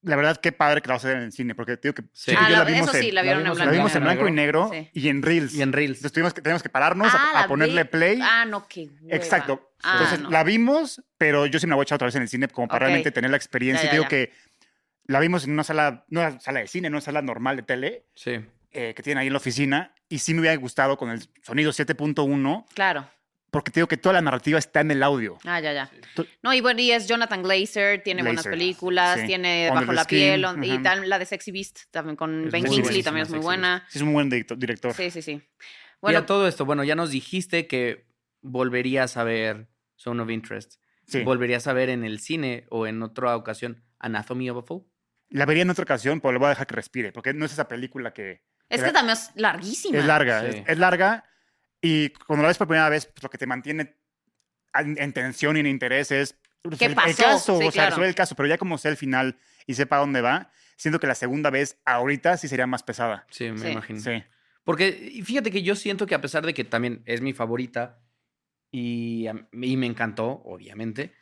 [0.04, 2.04] La verdad, qué padre que la vas a ver en el cine, porque digo que
[2.14, 2.32] Sí.
[2.36, 3.78] Ah, yo la- la vimos eso sí, en, la vieron vimos la blanco.
[3.78, 4.90] vimos en blanco y negro Sí.
[4.94, 5.54] y en Reels.
[5.54, 5.98] Y en Reels.
[5.98, 8.20] Entonces tuvimos que, teníamos que pararnos Ah, a, ponerle vi- play.
[8.22, 9.16] Ah, no, qué hueva.
[9.16, 9.72] Exacto.
[9.84, 10.30] Ah, Entonces no.
[10.32, 12.48] la vimos, pero yo sí me la voy a echar otra vez en el cine
[12.48, 13.84] como para realmente tener la experiencia.
[13.86, 14.10] Ya, y digo ya.
[14.10, 14.32] que
[15.06, 17.64] la vimos en una sala, no una sala de cine, no una sala normal de
[17.64, 18.40] tele Sí.
[18.72, 19.94] eh, que tienen ahí en la oficina.
[20.10, 23.08] Y sí me hubiera gustado con el sonido 7.1, Claro.
[23.52, 25.38] Porque te digo que toda la narrativa está en el audio.
[25.46, 25.92] Ah, ya, ya.
[26.16, 29.28] Tú- No, y bueno, y es Jonathan Glazer, tiene buenas Glazer, películas, sí.
[29.28, 30.82] tiene Under Bajo la Skin, piel, on- y ujú.
[30.84, 33.86] tal, la de Sexy Beast, también con Es Ben Kingsley, también es muy Sexy buena.
[33.90, 34.94] Sí, es un buen director.
[34.94, 35.42] Sí, sí, sí.
[36.02, 38.08] Bueno, y a todo esto, bueno, ya nos dijiste que
[38.42, 40.76] volverías a ver Zone of Interest.
[41.08, 41.24] Sí.
[41.24, 44.84] ¿Volverías a ver en el cine o en otra ocasión Anatomy of a Fall?
[45.30, 47.52] La vería en otra ocasión, pero le voy a dejar que respire, porque no es
[47.54, 49.98] esa película que es era- que también es larguísima.
[50.00, 50.42] es larga.
[50.52, 50.58] Sí.
[50.60, 51.26] Es, es larga
[51.82, 53.96] y cuando la ves por primera vez, pues, lo que te mantiene
[54.74, 57.24] en, en tensión y en interés es pues, ¿Qué el, el pasó?
[57.24, 57.90] caso, Sí, o sea, claro.
[57.92, 61.08] resuelve el caso, pero ya como sé el final y sepa dónde va, siento que
[61.08, 63.26] la segunda vez ahorita sí sería más pesada.
[63.32, 63.68] Sí, me Sí.
[63.70, 64.00] imagino.
[64.00, 64.24] Sí.
[64.64, 68.00] Porque fíjate que yo siento que a pesar de que también es mi favorita
[68.72, 71.14] y, y me encantó, obviamente,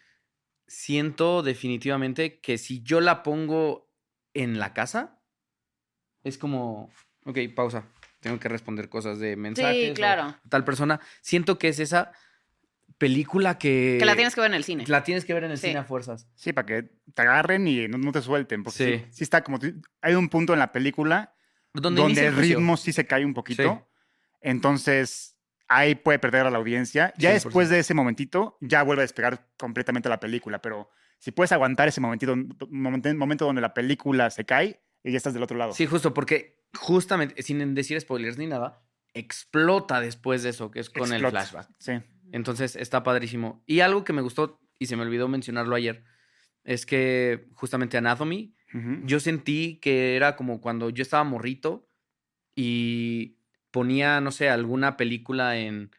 [0.68, 3.90] siento definitivamente que si yo la pongo
[4.34, 5.20] en la casa,
[6.24, 6.92] es como,
[7.26, 7.88] ok, pausa,
[8.20, 9.88] tengo que responder cosas de mensajes.
[9.88, 10.40] Sí, o.
[10.50, 12.12] Tal persona, siento que es esa
[12.98, 13.98] película que...
[14.00, 14.84] Que la tienes que ver en el cine.
[14.88, 15.68] La tienes que ver en el Sí.
[15.68, 16.28] cine a fuerzas.
[16.36, 18.98] Sí, para que te agarren y no, no te suelten, porque sí.
[19.06, 19.06] Sí.
[19.12, 19.58] sí está como...
[20.02, 21.34] Hay un punto en la película
[21.74, 23.64] Donde, el ritmo sí se cae un poquito.
[23.64, 24.02] Sí.
[24.42, 25.38] Entonces,
[25.70, 27.14] ahí puede perder a la audiencia.
[27.18, 27.34] Ya 100%.
[27.34, 30.62] después de ese momentito, ya vuelve a despegar completamente la película.
[30.62, 32.36] Pero si puedes aguantar ese momentito,
[32.70, 35.74] momento, momento donde la película se cae y ya estás del otro lado.
[35.74, 40.90] Sí, justo, porque justamente, sin decir spoilers ni nada, explota después de eso, que es
[40.90, 41.70] con el flashback.
[41.80, 41.94] Sí.
[42.32, 43.64] Entonces está padrísimo.
[43.66, 46.04] Y algo que me gustó, y se me olvidó mencionarlo ayer,
[46.64, 48.56] es que justamente Anatomy,
[49.04, 51.90] yo sentí que era como cuando yo estaba morrito
[52.56, 53.40] y
[53.72, 55.90] ponía, no sé, alguna película en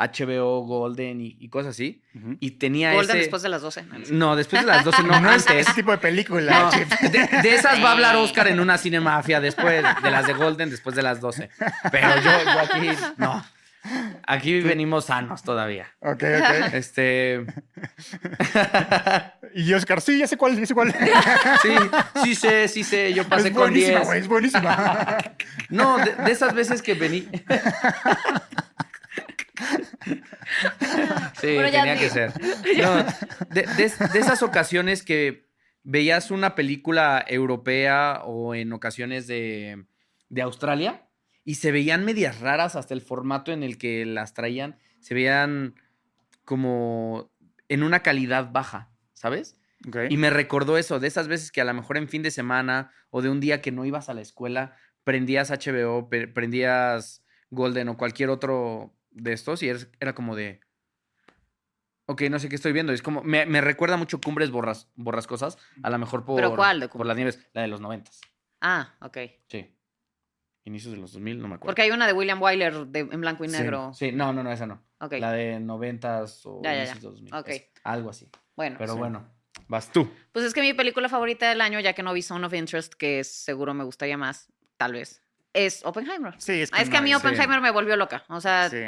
[0.00, 2.02] HBO, Golden y, y cosas así.
[2.40, 3.18] Y tenía Golden ese...
[3.18, 3.84] después de las 12.
[4.10, 5.66] No, después de las 12, no, No es antes.
[5.66, 6.70] ese tipo de película.
[6.70, 10.32] No, de, de esas va a hablar Oscar en una cinemafia después, de las de
[10.32, 11.50] Golden después de las 12.
[11.92, 13.44] Pero yo, yo aquí, no.
[14.26, 15.86] Aquí venimos sanos todavía.
[16.00, 16.74] Ok, ok.
[16.74, 17.44] Este.
[19.52, 20.94] Y Oscar, sí, ya sé cuál, ya sé cuál.
[21.60, 21.74] Sí,
[22.22, 23.12] sí sé, sí sé.
[23.12, 24.06] Yo pasé es con buenísima, 10.
[24.06, 25.18] güey, es buenísima.
[25.70, 27.26] No, de, de esas veces que vení.
[31.40, 32.32] Sí, Bueno, tenía que ser.
[32.82, 32.96] No,
[33.50, 35.48] de, de- de esas ocasiones que
[35.82, 39.84] veías una película europea o en ocasiones de,
[40.28, 41.06] de Australia
[41.44, 44.78] y se veían medias raras hasta el formato en el que las traían.
[45.00, 45.74] Se veían
[46.44, 47.30] como
[47.68, 49.56] en una calidad baja, ¿sabes?
[50.12, 52.92] Y me recordó eso, de esas veces que a lo mejor en fin de semana
[53.08, 57.96] o de un día que no ibas a la escuela, prendías HBO, prendías Golden o
[57.96, 59.68] cualquier otro de estos y
[60.00, 60.60] era como de...
[62.06, 62.92] Ok, no sé qué estoy viendo.
[62.92, 63.22] Es como...
[63.22, 66.36] Me, me recuerda mucho Cumbres borras, Borrascosas, a lo mejor por...
[66.36, 68.20] ¿Pero cuál de Por las nieves, la de los noventas.
[68.60, 69.18] Ah, ok.
[69.48, 69.76] Sí.
[70.64, 71.70] Inicios de los 2000, no me acuerdo.
[71.70, 73.92] Porque hay una de William Wyler de, en blanco y negro.
[73.94, 74.82] Sí, no, no, no, esa no.
[75.10, 77.34] La de noventas o Ya, inicios de los 2000.
[77.34, 77.48] Ok.
[77.48, 78.28] es algo así.
[78.56, 78.98] Bueno, Pero Sí.
[78.98, 79.26] bueno,
[79.68, 80.10] vas tú.
[80.32, 82.92] pues es que mi película favorita del año, ya que no vi Zone of Interest,
[82.94, 86.34] que seguro me gustaría más, tal vez, es Oppenheimer.
[86.38, 88.24] Sí, es Ah, es que a mí Oppenheimer me volvió loca.
[88.28, 88.78] O sea, Sí.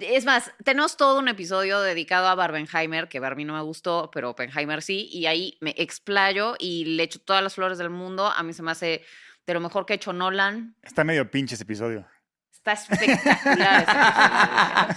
[0.00, 4.30] es más, tenemos todo un episodio dedicado a Barbenheimer, que Barbie no me gustó, pero
[4.30, 8.26] Oppenheimer sí, y ahí me explayo y le echo todas las flores del mundo.
[8.26, 9.04] A mí se me hace
[9.46, 10.76] de lo mejor que ha hecho Nolan.
[10.82, 12.06] Está medio pinche ese episodio.
[12.64, 13.86] Está espectacular.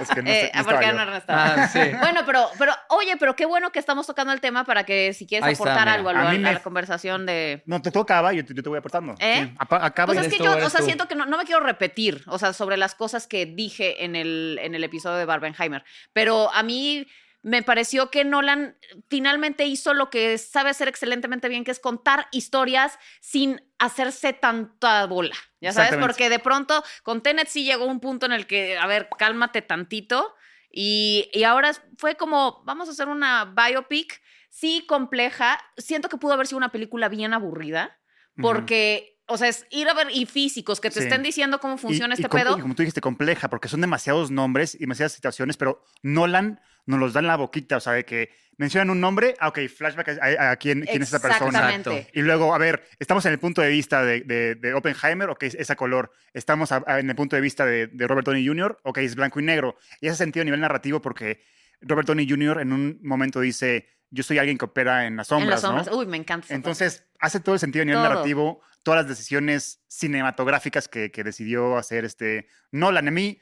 [0.00, 0.86] Es que no, Eh, sé- no porque.
[1.28, 1.78] Ah, sí.
[2.00, 5.26] Bueno, pero, pero, oye, pero qué bueno que estamos tocando el tema para que si
[5.26, 7.62] quieres Ahí aportar algo a, lo- A mí a me- la conversación de.
[7.66, 9.14] No, te tocaba, yo te, yo te voy aportando.
[9.18, 9.46] ¿Eh?
[9.50, 10.86] Sí, acaba Pues es que yo, o sea, tú.
[10.86, 14.16] siento que no, no me quiero repetir, o sea, sobre las cosas que dije en
[14.16, 17.06] el, en el episodio de Barbenheimer, pero a mí
[17.42, 18.76] me pareció que Nolan
[19.08, 25.06] finalmente hizo lo que sabe hacer excelentemente bien, que es contar historias sin hacerse tanta
[25.06, 28.76] bola, ya sabes, porque de pronto con Tenet sí llegó un punto en el que,
[28.76, 30.34] a ver, cálmate tantito,
[30.70, 36.34] y, y ahora fue como, vamos a hacer una biopic, sí compleja, siento que pudo
[36.34, 37.98] haber sido una película bien aburrida,
[38.40, 41.06] porque, o sea, es ir a ver y físicos que te Sí.
[41.06, 42.56] estén diciendo cómo funciona Y- este pedo.
[42.58, 46.98] Y como tú dijiste, compleja, porque son demasiados nombres y demasiadas situaciones, pero Nolan nos
[47.00, 50.18] los da en la boquita, o sea, de que mencionan un nombre, ah, ok, flashback
[50.20, 51.58] a, a quién, quién es esa persona.
[51.70, 52.10] Exactamente.
[52.12, 55.44] Y luego, a ver, estamos en el punto de vista de, de, de Oppenheimer, ok,
[55.44, 56.12] es a color.
[56.34, 59.14] Estamos a- a- en el punto de vista de, de Robert Downey Jr., ok, es
[59.16, 59.76] blanco y negro.
[60.00, 61.42] Y ese sentido a nivel narrativo porque
[61.80, 62.60] Robert Downey Jr.
[62.60, 65.86] en un momento dice, yo soy alguien que opera en las sombras, en las sombras.
[65.86, 65.96] ¿no?
[65.96, 66.52] Uy, me encanta.
[66.54, 68.08] Entonces, hace todo el sentido a nivel Todo.
[68.10, 73.08] narrativo, todas las decisiones cinematográficas que, que decidió hacer este Nolan.
[73.08, 73.40] A mí,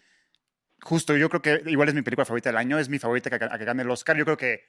[0.82, 3.44] justo, yo creo que igual es mi película favorita del año, es mi favorita que,
[3.44, 4.16] a que gane el Oscar.
[4.16, 4.62] Yo creo que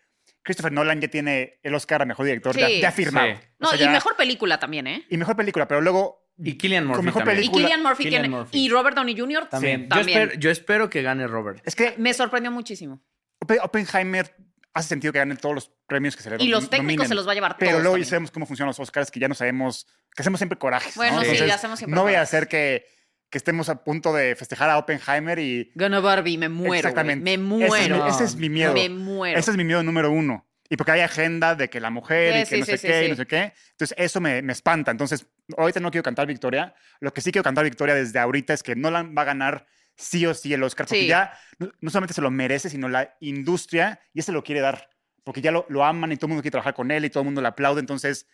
[0.44, 2.80] Christopher Nolan ya tiene el Oscar a Mejor Director, ya, Sí.
[2.82, 3.28] ya firmado.
[3.28, 3.34] Sí.
[3.34, 3.56] O parte.
[3.60, 5.06] No, sea, y ya- mejor película también, ¿eh?
[5.10, 7.44] y mejor película, pero luego Y Killian Murphy mejor también.
[7.44, 7.52] Y.
[7.52, 8.30] Killian Murphy.
[8.30, 8.58] Murphy.
[8.60, 9.50] Y Robert Downey Jr.
[9.50, 9.82] También.
[9.82, 9.88] Sí.
[9.96, 11.62] Yo, espero, yo espero que gane Robert.
[11.66, 13.02] es que Me sorprendió muchísimo.
[13.44, 14.34] Oppen- Oppenheimer
[14.74, 17.08] hace sentido que gane todos los premios que se le Y los técnicos nominen.
[17.10, 19.20] se los va a llevar Pero todos luego ya sabemos cómo funcionan los Oscars, que
[19.20, 20.96] ya no sabemos, que hacemos siempre corajes.
[20.96, 21.22] Bueno, ¿no?
[21.24, 22.86] sí, Entonces, hacemos siempre No voy a hacer que,
[23.30, 26.76] que estemos a punto de festejar a Oppenheimer y Gana Barbie, me muero.
[26.90, 27.24] Exactamente.
[27.24, 28.04] Me Ese es, muero.
[28.04, 28.74] mi, ese es mi miedo.
[28.74, 29.40] Me muero.
[29.40, 30.46] Ese es mi miedo número uno.
[30.72, 32.88] Y porque hay agenda de que la mujer Sí, y que sí, no sé sí,
[32.88, 33.10] qué y sí.
[33.12, 33.54] no sé qué.
[33.72, 34.92] Entonces, eso me, me espanta.
[34.92, 35.26] Entonces,
[35.58, 36.76] ahorita no quiero cantar victoria.
[37.00, 39.66] Lo que sí quiero cantar victoria desde ahorita es que Nolan va a ganar
[39.96, 40.86] sí o sí el Oscar.
[40.86, 41.08] Porque Sí.
[41.08, 44.90] ya no, no solamente se lo merece, sino la industria ya se lo quiere dar.
[45.24, 47.22] Porque ya lo, lo aman y todo el mundo quiere trabajar con él y todo
[47.22, 47.80] el mundo le aplaude.
[47.80, 48.28] Entonces,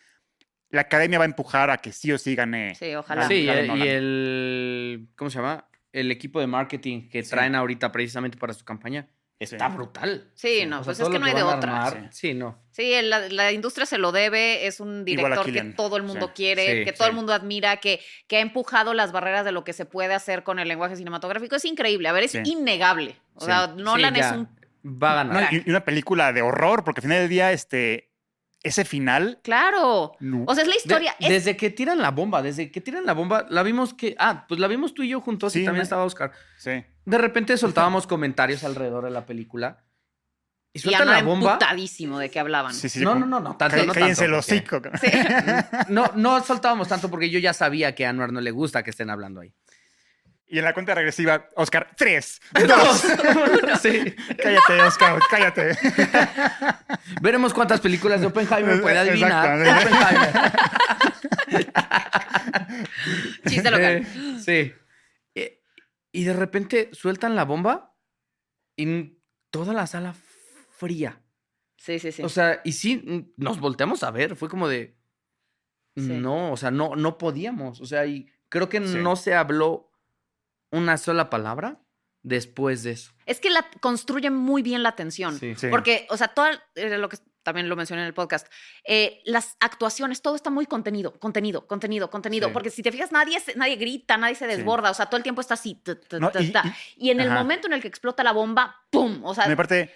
[0.70, 2.74] la academia va a empujar a que sí o sí gane.
[2.74, 3.26] Sí, ojalá.
[3.28, 5.08] Sí, gane y el.
[5.16, 5.68] ¿Cómo se llama?
[5.92, 7.30] El equipo de marketing que Sí.
[7.30, 9.08] traen ahorita precisamente para su campaña.
[9.38, 9.76] Está Sí.
[9.76, 10.30] brutal.
[10.34, 11.86] Sí, no, O sea, pues todo es que no hay de otra.
[11.86, 12.58] armar- Sí, no.
[12.70, 16.32] Sí, la, la industria se lo debe, es un director que todo el mundo sí.
[16.36, 19.62] quiere, Sí, que todo el mundo admira, que, que ha empujado las barreras de lo
[19.62, 21.54] que se puede hacer con el lenguaje cinematográfico.
[21.54, 22.40] Es increíble, a ver, es Sí.
[22.46, 23.16] innegable.
[23.34, 23.46] O Sí.
[23.46, 24.48] sea, Nolan Sí, es un...
[24.86, 25.52] Va a ganar.
[25.52, 28.10] y una película de horror, porque al final del día, este,
[28.66, 29.38] ese final.
[29.42, 30.12] Claro.
[30.46, 31.16] O sea, es la De- historia.
[31.18, 34.14] es- Desde que tiran la bomba, desde que tiran la bomba, la vimos que.
[34.18, 36.32] Ah, pues la vimos tú y yo juntos Sí, y también me- estaba Oscar.
[36.58, 36.84] Sí.
[37.04, 39.82] De repente soltábamos comentarios alrededor de la película.
[40.72, 41.52] Y y sueltan la Anuar bomba.
[41.54, 42.74] emputadísimo de que hablaban.
[42.74, 44.98] Sí, sí, No, como- no, no, no, tanto, no Cállense tanto, el porque- hocico.
[45.00, 45.06] Sí.
[45.88, 48.90] No, no soltábamos tanto porque yo ya sabía que a Anuar no le gusta que
[48.90, 49.54] estén hablando ahí.
[50.48, 52.68] Y en la cuenta regresiva, Oscar, tres, Dos.
[52.68, 53.80] dos.
[53.82, 54.14] sí.
[54.40, 55.76] cállate, Oscar, cállate.
[57.20, 59.58] Veremos cuántas películas de Oppenheimer puede adivinar.
[59.58, 60.52] Oppenheimer.
[63.48, 64.06] Chiste local.
[64.06, 64.72] Eh, sí.
[66.12, 67.94] Y de repente sueltan la bomba
[68.76, 69.18] y
[69.50, 70.14] toda la sala
[70.70, 71.20] fría.
[71.76, 72.22] Sí, sí, sí.
[72.22, 74.34] O sea, y sí, nos volteamos a ver.
[74.36, 74.96] Fue como de.
[75.94, 76.02] Sí.
[76.08, 77.80] No, o sea, no, no podíamos.
[77.80, 78.96] O sea, y creo que Sí.
[78.98, 79.92] no se habló
[80.70, 81.80] una sola palabra
[82.22, 83.12] después de eso.
[83.24, 85.38] es que la construye muy bien la tensión.
[85.38, 85.54] Sí.
[85.56, 85.68] Sí.
[85.70, 88.48] Porque, o sea, todo eh, lo que también lo mencioné en el podcast,
[88.84, 92.48] eh, las actuaciones, todo está muy contenido, contenido, contenido, contenido.
[92.48, 92.52] Sí.
[92.52, 95.40] Porque si te fijas, nadie, nadie grita, nadie se desborda, o sea, todo el tiempo
[95.40, 95.80] está así.
[96.18, 96.32] No,
[96.96, 99.24] y- en el momento en el que explota la bomba, ¡pum!
[99.24, 99.94] O sea, Mi parte,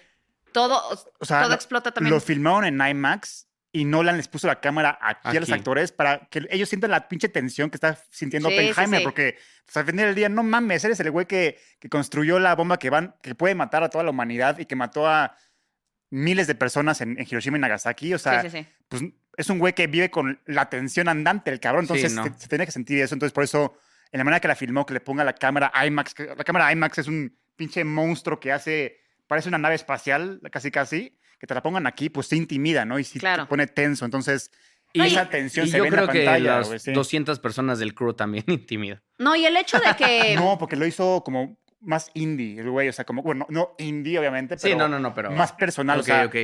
[0.53, 0.81] todo,
[1.19, 2.13] o sea, todo lo- explota también.
[2.13, 5.53] lo filmaron en IMAX y Nolan les puso la cámara aquí, a los Aquí.
[5.59, 9.03] actores para que ellos sientan la pinche tensión que está sintiendo Sí, Oppenheimer, sí.
[9.03, 12.53] porque pues, al final del día, no mames, eres el güey que, que construyó la
[12.55, 15.35] bomba que, van, que puede matar a toda la humanidad y que mató a
[16.09, 18.13] miles de personas en, en Hiroshima y Nagasaki.
[18.13, 18.67] O sea, sí, sí, sí.
[18.89, 19.03] pues
[19.37, 21.87] es un güey que vive con la tensión andante, el cabrón.
[21.87, 22.23] Sí, Entonces no.
[22.25, 23.15] se, se tiene que sentir eso.
[23.15, 23.77] Entonces, por eso,
[24.11, 26.69] en la manera que la filmó, que le ponga la cámara IMAX, que la cámara
[26.73, 31.55] IMAX es un pinche monstruo que hace, parece una nave espacial, casi casi, que te
[31.55, 32.99] la pongan aquí, pues se intimida, ¿no?
[32.99, 33.43] Y sí Claro.
[33.43, 34.05] te pone tenso.
[34.05, 34.51] Entonces,
[34.93, 36.57] Y- esa tensión Y se yo ve en creo la que pantalla.
[36.59, 36.91] las güey, sí.
[36.93, 39.01] 200 personas del crew también intimidan.
[39.17, 40.35] No, y el hecho de que.
[40.39, 42.87] No, porque lo hizo como más indie, el güey.
[42.89, 45.31] O sea, como, bueno, no indie, obviamente, pero Sí, no, no, no, pero.
[45.31, 45.97] más personal.
[45.99, 46.35] Ok, o sea, ok.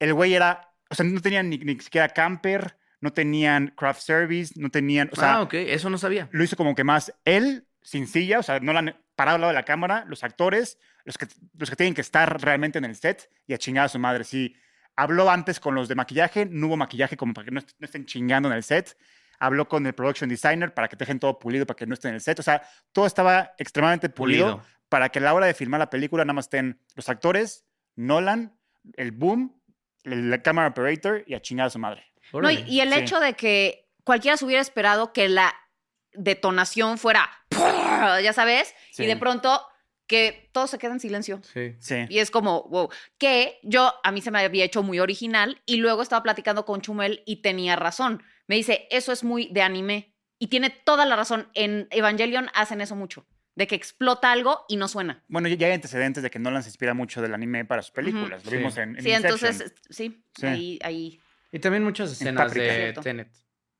[0.00, 4.54] el güey era, o sea, no tenían ni, ni siquiera camper, no tenían craft service,
[4.56, 6.28] no tenían, o sea, ah, ok, eso no sabía.
[6.32, 9.40] lo hizo como que más él, sin silla, o sea, no la han parado al
[9.42, 11.26] lado de la cámara, los actores, los que,
[11.58, 14.24] los que tienen que estar realmente en el set y a chingar a su madre.
[14.24, 14.54] Sí,
[14.96, 17.84] habló antes con los de maquillaje, no hubo maquillaje como para que no, est- no
[17.86, 18.96] estén chingando en el set.
[19.38, 22.08] habló con el production designer para que te dejen todo pulido, para que no esté
[22.08, 22.38] en el set.
[22.38, 24.66] O sea, todo estaba extremadamente pulido, Pulido.
[24.88, 27.64] para que a la hora de filmar la película nada más estén los actores,
[27.96, 28.58] Nolan,
[28.96, 29.60] el boom,
[30.04, 32.04] el, el camera operator y a chingar a su madre.
[32.32, 32.98] No, y, y el Sí.
[32.98, 35.54] hecho de que cualquiera se hubiera esperado que la
[36.12, 37.28] detonación fuera,
[38.22, 39.04] ya sabes, Sí.
[39.04, 39.60] y de pronto
[40.06, 41.40] que todo se queda en silencio.
[41.52, 41.74] Sí.
[41.78, 42.06] Sí.
[42.08, 42.88] Y es como, wow,
[43.18, 46.80] que yo, a mí se me había hecho muy original y luego estaba platicando con
[46.80, 48.22] Chumel y tenía razón.
[48.46, 50.14] Me dice, eso es muy de anime.
[50.38, 51.48] Y tiene toda la razón.
[51.54, 55.24] En Evangelion hacen eso mucho, de que explota algo y no suena.
[55.28, 58.44] Bueno, ya hay antecedentes de que Nolan se inspira mucho del anime para sus películas.
[58.44, 58.56] Lo Sí.
[58.58, 59.32] vimos en, en Sí, Inception.
[59.50, 60.46] entonces, sí, Sí.
[60.46, 61.20] ahí, ahí.
[61.52, 62.92] Y también muchas escenas de.
[63.02, 63.32] Tenet,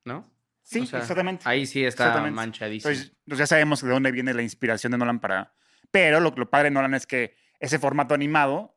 [0.03, 0.29] ¿no?
[0.63, 1.43] Sí, o sea, exactamente.
[1.45, 2.35] Ahí sí está Exactamente.
[2.35, 2.91] manchadísimo.
[2.91, 5.53] Entonces, pues ya sabemos de dónde viene la inspiración de Nolan para...
[5.91, 8.75] Pero lo, lo padre de Nolan es que ese formato animado,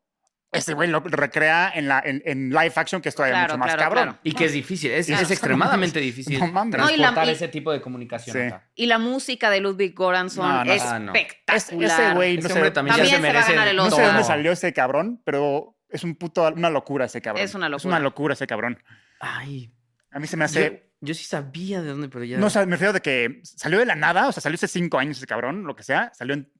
[0.53, 3.59] ese güey lo recrea en, la, en, en live action, que es todavía Claro, mucho
[3.59, 4.05] más claro, cabrón.
[4.05, 4.19] claro.
[4.25, 5.23] y que es difícil, es, Claro.
[5.23, 6.77] es extremadamente difícil No mames.
[6.79, 8.43] No, y la- transportar y- ese tipo de comunicación Sí.
[8.43, 8.69] acá.
[8.75, 11.13] Y la música de Ludwig Göransson No, no, es no.
[11.15, 12.01] Es- espectacular.
[12.01, 13.91] ese güey, no Ese sé, también, También se se va a merece ganar el no
[13.91, 17.45] sé dónde salió ese cabrón, pero es un puto, una locura ese cabrón.
[17.45, 17.89] Es una Es locura.
[17.89, 18.83] una locura ese cabrón.
[19.21, 19.73] Ay,
[20.13, 20.91] A mí se me yo, hace...
[21.01, 22.39] yo sí sabía de dónde, pero ya...
[22.39, 24.67] No, o sea, me refiero de que salió de la nada, o sea, salió hace
[24.67, 26.11] cinco años ese cabrón, lo que sea.
[26.15, 26.51] Salió en,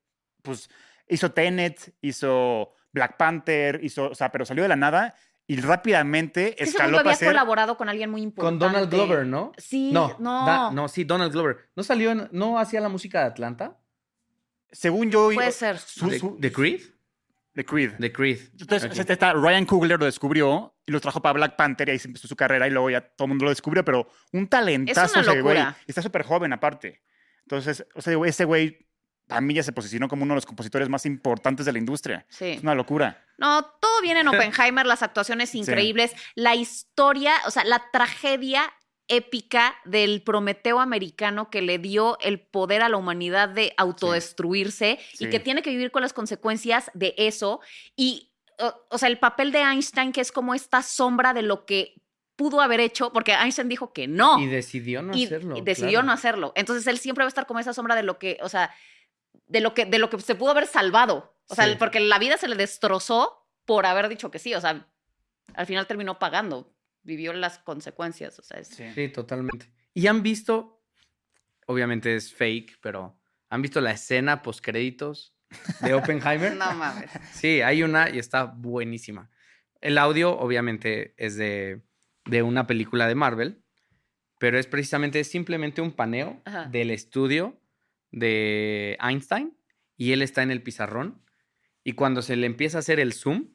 [0.43, 0.69] pues,
[1.09, 5.15] hizo Tenet, hizo Black Panther, hizo, o sea, pero salió de la nada
[5.47, 7.29] y rápidamente Es ese escaló para había ser...
[7.29, 8.65] colaborado con alguien muy importante.
[8.65, 9.53] Con Donald Glover, ¿no?
[9.59, 10.47] Sí, No, no.
[10.47, 11.71] da- no, sí, Donald Glover.
[11.75, 13.77] ¿No salió, en- no hacía la música de Atlanta?
[14.73, 15.31] Según yo...
[15.35, 15.79] Puede ser.
[15.79, 16.81] su- ¿De, su- de Creed?
[17.53, 17.93] de Creed.
[17.99, 18.39] De Creed.
[18.61, 18.93] Entonces, Ok.
[18.93, 22.01] o sea, está, Ryan Coogler lo descubrió y lo trajo para Black Panther y ahí
[22.05, 25.31] empezó su carrera y luego ya todo el mundo lo descubrió, pero un talentazo ese
[25.31, 25.37] güey.
[25.57, 25.77] locura.
[25.87, 27.03] Y está súper joven aparte.
[27.43, 28.87] Entonces, o sea, ese güey
[29.31, 32.27] a mí ya se posicionó como uno de los compositores más importantes de la industria.
[32.29, 32.47] Sí.
[32.47, 33.25] Es una locura.
[33.39, 38.73] No, todo viene en Oppenheimer, las actuaciones increíbles, la historia, o sea, la tragedia
[39.09, 45.25] épica del Prometeo americano que le dio el poder a la humanidad de autodestruirse Sí.
[45.25, 47.61] y que tiene que vivir con las consecuencias de eso.
[47.97, 51.67] Y, o, o sea, el papel de Einstein, que es como esta sombra de lo
[51.67, 51.95] que
[52.37, 54.39] pudo haber hecho, porque Einstein dijo que no.
[54.39, 55.57] Y decidió no y, hacerlo.
[55.57, 56.07] y decidió claro.
[56.07, 56.53] no hacerlo.
[56.55, 58.73] Entonces él siempre va a estar como esa sombra de lo que, o sea,
[59.47, 61.37] de lo que, de lo que se pudo haber salvado.
[61.49, 61.77] O sea, Sí.
[61.79, 64.55] porque la vida se le destrozó por haber dicho que sí.
[64.55, 64.87] O sea,
[65.55, 66.73] al final terminó pagando.
[67.03, 68.39] Vivió las consecuencias.
[68.39, 69.73] O sea, es- Sí, totalmente.
[69.95, 70.83] ¿Y han visto,
[71.67, 75.35] obviamente es fake, pero ¿han visto la escena post créditos
[75.81, 76.55] de Oppenheimer?
[76.59, 77.11] No mames.
[77.33, 79.31] Sí, hay una y está buenísima.
[79.81, 81.83] El audio, obviamente, es de,
[82.27, 83.65] de una película de Marvel,
[84.39, 86.67] pero es precisamente simplemente un paneo Ajá.
[86.67, 87.59] del estudio
[88.11, 89.57] de Einstein
[89.97, 91.23] y él está en el pizarrón
[91.85, 93.49] y cuando se le empieza a hacer el zoom,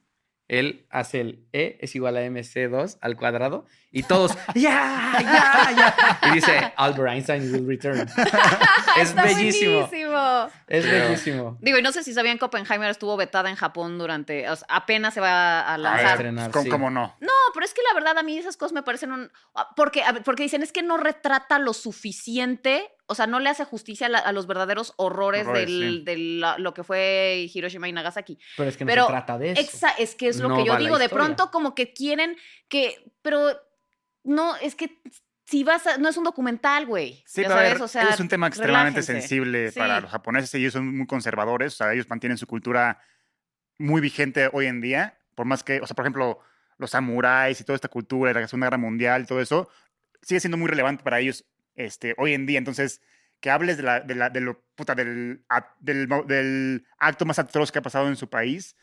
[0.47, 6.19] él hace el E es igual a MC2 al cuadrado y todos, ¡ya, ya, ya!
[6.29, 7.99] Y dice, Albert Einstein will return.
[8.97, 9.89] es Está bellísimo.
[10.67, 11.57] Es bellísimo.
[11.61, 14.49] Digo, y no sé si sabían que Oppenheimer estuvo vetada en Japón durante.
[14.49, 16.03] o sea, apenas se va a A lanzar.
[16.03, 16.69] ver, estrenar, ¿cómo, sí.
[16.69, 17.15] cómo no?
[17.19, 19.31] No, pero es que la verdad a mí esas cosas me parecen un...
[19.75, 23.65] Porque, a porque dicen, es que no retrata lo suficiente, o sea, no le hace
[23.65, 26.03] justicia a, la- a los verdaderos horrores, Horrores, del, sí.
[26.05, 28.37] de la- lo que fue Hiroshima y Nagasaki.
[28.57, 29.61] Pero es que no Pero se trata de eso.
[29.61, 33.11] Exa- es que es lo No que yo digo, de pronto como que quieren que...
[33.21, 33.59] Pero
[34.23, 35.01] no, es que
[35.45, 35.97] si vas a...
[35.97, 37.23] No es un documental, güey.
[37.25, 39.21] Sí, ya ver, o sea, es un tema extremadamente relájense.
[39.27, 39.79] sensible Sí.
[39.79, 40.53] para los japoneses.
[40.55, 42.99] Ellos son muy conservadores, o sea, ellos mantienen su cultura
[43.77, 45.17] muy vigente hoy en día.
[45.35, 46.39] Por más que, o sea, por ejemplo,
[46.77, 49.69] los samuráis y toda esta cultura, la Segunda Guerra Mundial y todo eso,
[50.21, 52.57] sigue siendo muy relevante para ellos este, hoy en día.
[52.57, 53.01] Entonces,
[53.39, 55.45] que hables de, la, de, la, de lo, puta, del,
[55.79, 58.75] del, del acto más atroz que ha pasado en su país,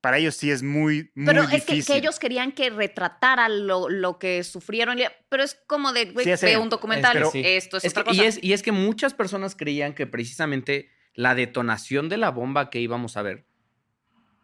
[0.00, 1.84] para ellos sí es muy, muy Pero es que, difícil.
[1.86, 6.54] que ellos querían que retratara lo, lo que sufrieron, pero es como de, güey, Sí,
[6.56, 7.42] un documental, Es sí.
[7.44, 8.22] esto es, Es otra que- cosa.
[8.22, 12.70] y, es, y es que muchas personas creían que precisamente la detonación de la bomba
[12.70, 13.44] que íbamos a ver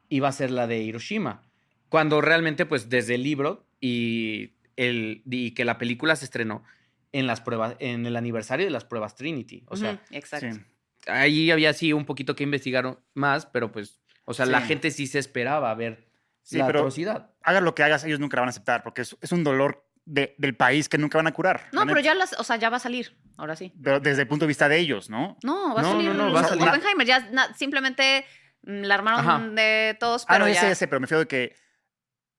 [0.09, 1.42] iba a ser la de Hiroshima.
[1.88, 6.64] Cuando realmente, pues, desde el libro y, el, y que la película se estrenó
[7.12, 9.64] en las pruebas, en el aniversario de las pruebas Trinity.
[9.68, 10.53] O sea, exacto.
[10.53, 10.61] Sí.
[11.07, 15.07] ahí había sí un poquito que investigar más, pero pues, o sea, la gente sí
[15.07, 16.07] se esperaba ver
[16.43, 17.31] Sí, la pero- atrocidad.
[17.43, 19.85] Hagas lo que hagas, ellos nunca la van a aceptar, porque es, es un dolor
[20.05, 21.62] de- del país que nunca van a curar.
[21.72, 23.72] No, pero ya las, o sea, ya va a salir, ahora sí.
[23.83, 25.37] Pero desde el punto de vista de ellos, ¿no?
[25.43, 26.11] No, va a No, salir.
[26.11, 26.68] no, no, va a salir.
[26.68, 28.24] Oppenheimer, ya na- simplemente
[28.62, 29.41] mm, la armaron Ajá.
[29.49, 31.57] de todos, Ah, pero no, ya ya sé, pero me fío de que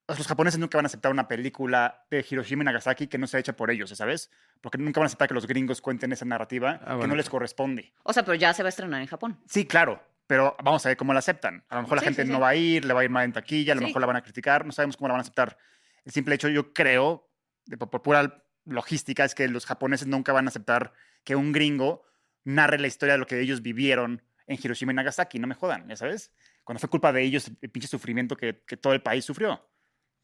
[0.08, 3.40] los japoneses nunca van a aceptar una película de Hiroshima y Nagasaki que no sea
[3.40, 4.30] hecha por ellos, ¿sabes?
[4.62, 7.28] Porque nunca van a aceptar que los gringos cuenten esa narrativa Ah, que no les
[7.28, 7.92] corresponde.
[8.04, 9.38] O sea, pero ya se va a estrenar en Japón.
[9.46, 11.64] Sí, claro, pero vamos a ver cómo la aceptan.
[11.70, 13.24] A lo mejor la gente sí, no va a ir, le va a ir mal
[13.24, 15.22] en taquilla, a lo mejor la van a criticar, no sabemos cómo la van a
[15.22, 15.58] aceptar.
[16.04, 17.28] El simple hecho, yo creo,
[17.64, 20.92] de, por, por pura logística es que los japoneses nunca van a aceptar
[21.24, 22.04] que un gringo
[22.44, 25.38] narre la historia de lo que ellos vivieron en Hiroshima y Nagasaki.
[25.38, 26.30] No me jodan, ya sabes.
[26.62, 29.66] Cuando fue culpa de ellos el pinche sufrimiento que, que todo el país sufrió.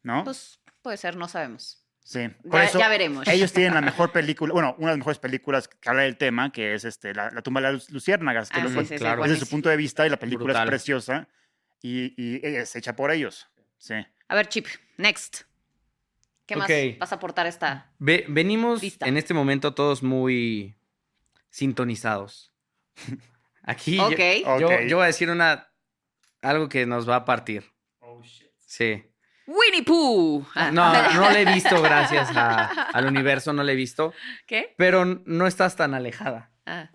[0.03, 0.23] ¿No?
[0.23, 1.84] Pues puede ser, no sabemos.
[2.05, 2.29] Sí.
[2.49, 3.27] Por Ya, eso, ya veremos.
[3.27, 6.51] ellos tienen la mejor película, bueno, una de las mejores películas que habla del tema,
[6.53, 8.49] que es este, la, la tumba de las luciérnagas.
[8.49, 9.23] Que Ah, lo- sí, sí, claro.
[9.23, 10.63] desde su punto de vista y la película Brutal.
[10.67, 11.27] es preciosa
[11.81, 13.47] y, y es hecha por ellos.
[13.77, 13.95] Sí.
[14.29, 15.41] A ver, Chip, next.
[16.45, 16.99] ¿Qué más Ok.
[16.99, 17.91] vas a aportar esta?
[17.97, 19.07] Ve- venimos Lista.
[19.07, 20.75] en este momento todos muy
[21.49, 22.51] sintonizados.
[23.63, 24.19] Aquí yo- Ok.
[24.59, 24.81] yo, Ok.
[24.87, 25.71] yo voy a decir una
[26.43, 27.63] algo que nos va a partir.
[28.67, 29.03] Sí.
[29.47, 30.45] Winnie Pooh.
[30.55, 30.71] Ah.
[30.71, 34.13] No, no le he visto, gracias a- al universo, no le he visto.
[34.47, 34.73] ¿Qué?
[34.77, 36.51] Pero no estás tan alejada.
[36.65, 36.89] Ah.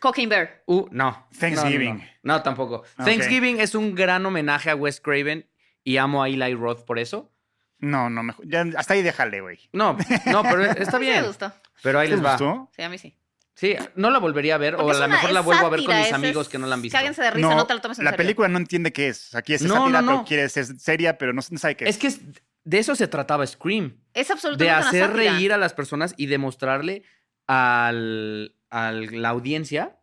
[0.00, 0.62] Cocaine Bear.
[0.66, 1.28] Uh, no.
[1.38, 1.94] Thanksgiving.
[1.96, 2.34] No, no, no.
[2.38, 2.82] No, tampoco.
[2.96, 5.46] Thanksgiving es un gran homenaje a Wes Craven
[5.84, 7.30] y amo a Eli Roth por eso.
[7.78, 8.46] No, no, mejor.
[8.48, 9.58] Ya, hasta ahí déjale, güey.
[9.72, 9.96] No,
[10.26, 11.20] no, pero está bien.
[11.20, 11.52] me gustó.
[11.82, 12.30] Pero ahí ¿Te les va.
[12.30, 12.70] gustó?
[12.74, 13.16] Sí, a mí sí.
[13.54, 15.84] Sí, no la volvería a ver Porque o a lo mejor la vuelvo a ver
[15.84, 16.96] con mis amigos es- que no la han visto.
[16.96, 18.24] Cáguense de risa, no, te lo tomes en la serio.
[18.24, 19.34] película no entiende qué es.
[19.34, 20.12] Aquí es No, sátira, no, no.
[20.18, 21.90] pero quiere ser seria, pero no, no sabe qué es.
[21.90, 22.20] Es que es-
[22.64, 23.98] de eso se trataba Scream.
[24.14, 27.02] Es De absolutamente una hacer reír a las personas y demostrarle
[27.46, 29.98] al, a la audiencia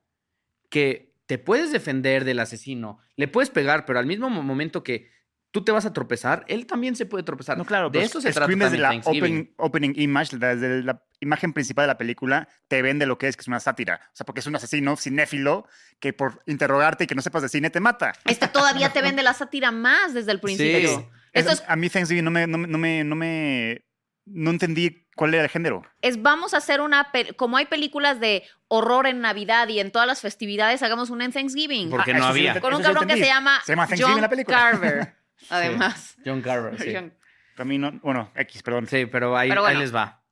[0.69, 5.09] que te puedes defender del asesino, le puedes pegar, pero al mismo mo- momento que
[5.51, 7.57] tú te vas a tropezar, él también se puede tropezar.
[7.57, 11.53] No, claro, de pero eso se trata también la open- opening image, desde la imagen
[11.53, 13.99] principal de la película, te vende lo que es, que es una sátira.
[14.13, 15.67] O sea, porque es un asesino cinéfilo
[15.99, 18.13] que por interrogarte y que no sepas de cine te mata.
[18.25, 20.99] Este todavía te vende la sátira más desde el principio.
[20.99, 21.05] Sí.
[21.33, 23.85] Esto Es- es, a mí Thanksgiving no me, no me, no me, no me-
[24.25, 25.81] no entendí cuál era el género.
[26.03, 30.07] es vamos a hacer una, como hay películas de horror en Navidad y en todas
[30.07, 31.89] las festividades, hagamos una en Thanksgiving.
[31.89, 32.61] Porque Ah, no había.
[32.61, 34.57] Con un cabrón que se llama, Se llama Thanksgiving John la película.
[34.57, 35.15] Carver,
[35.49, 36.17] además.
[36.25, 36.91] John Carver, sí.
[36.93, 37.13] John-
[37.55, 38.87] Para mí no, bueno, X, perdón.
[38.87, 40.23] Sí, pero ahí, Pero ahí les va.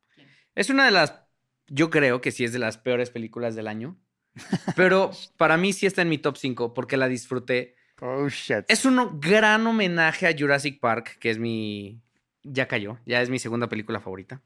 [0.56, 1.14] Es una de las,
[1.68, 3.98] yo creo que sí es de las peores películas del año,
[4.76, 7.76] pero para mí sí está en mi top 5 porque la disfruté.
[8.00, 8.66] Oh, shit.
[8.68, 12.02] Es un gran homenaje a Jurassic Park, que es mi,
[12.44, 14.42] ya cayó, ya es mi segunda película favorita.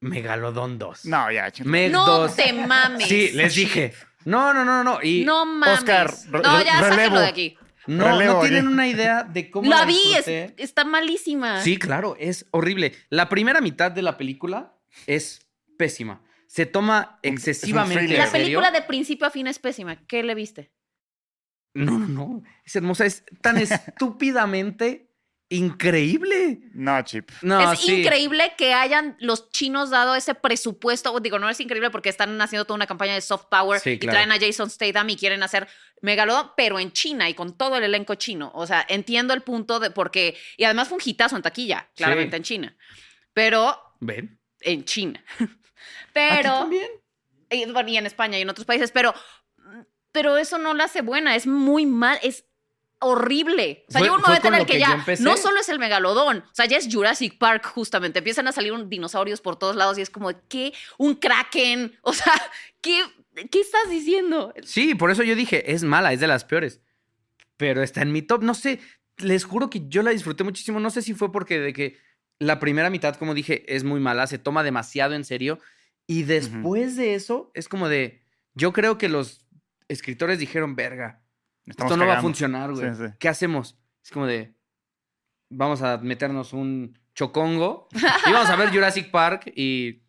[0.00, 1.06] Megalodón 2.
[1.06, 1.50] No, ya.
[1.64, 2.36] Meg No 2.
[2.36, 3.08] te mames.
[3.08, 3.92] Sí, les dije.
[4.24, 5.00] No, no, no, no.
[5.02, 5.78] Y No mames.
[5.78, 6.94] Oscar, no, ya relevo.
[6.94, 7.58] sáquenlo de aquí.
[7.88, 11.60] No, relevo, no tienen una idea de cómo La vi, es- está malísima.
[11.62, 12.92] Sí, claro, es horrible.
[13.10, 14.74] La primera mitad de la película
[15.06, 15.40] es
[15.76, 16.22] pésima.
[16.46, 19.96] Se toma excesivamente La película de principio a fin es pésima.
[20.06, 20.70] ¿Qué le viste?
[21.74, 22.42] No, no, no.
[22.64, 23.04] Es hermosa.
[23.06, 25.07] Es tan estúpidamente
[25.50, 26.60] increíble.
[26.74, 27.30] No, Chip.
[27.42, 28.00] No, es sí.
[28.00, 31.18] increíble que hayan los chinos dado ese presupuesto.
[31.20, 33.98] Digo, no es increíble porque están haciendo toda una campaña de soft power Sí, y
[33.98, 34.16] claro.
[34.16, 35.66] traen a Jason Statham y quieren hacer
[36.02, 38.50] Megalodon, pero en China y con todo el elenco chino.
[38.54, 40.36] O sea, entiendo el punto de porque.
[40.56, 42.36] Y además fue un hitazo en taquilla, claramente Sí.
[42.36, 42.76] en China.
[43.32, 44.38] Pero ¿Ven?
[44.60, 45.24] en China.
[45.38, 45.50] ¿Aquí
[46.12, 46.50] Pero.
[46.50, 46.88] también?
[47.50, 49.14] Y, bueno, y en España y en otros países, pero,
[50.12, 52.44] pero eso no la hace buena, es muy mal, es
[53.00, 53.84] horrible.
[53.88, 56.54] O sea, llega un momento en el que, ya no solo es el megalodón, o
[56.54, 60.02] sea, ya es Jurassic Park justamente, empiezan a salir un- dinosaurios por todos lados y
[60.02, 60.72] es como, ¿qué?
[60.98, 62.32] Un kraken, o sea,
[62.80, 63.02] ¿qué,
[63.50, 64.52] qué estás diciendo?
[64.62, 66.80] Sí, por eso yo dije, es mala, es de las peores.
[67.56, 68.42] Pero está en mi top.
[68.44, 68.78] No sé,
[69.16, 70.78] les juro que yo la disfruté muchísimo.
[70.78, 71.98] No sé si fue porque de que
[72.38, 75.58] la primera mitad, como dije, es muy mala, se toma demasiado en serio.
[76.06, 78.22] Y después de eso, es como de.
[78.54, 79.46] Yo creo que los
[79.88, 81.20] escritores dijeron, verga,
[81.68, 82.28] Estamos esto no va a cagando".
[82.28, 82.94] funcionar, güey.
[82.94, 83.12] Sí, sí.
[83.18, 83.78] ¿Qué hacemos?
[84.04, 84.54] Es como de.
[85.50, 87.88] Vamos a meternos un chocongo
[88.26, 90.02] y vamos a ver Jurassic Park y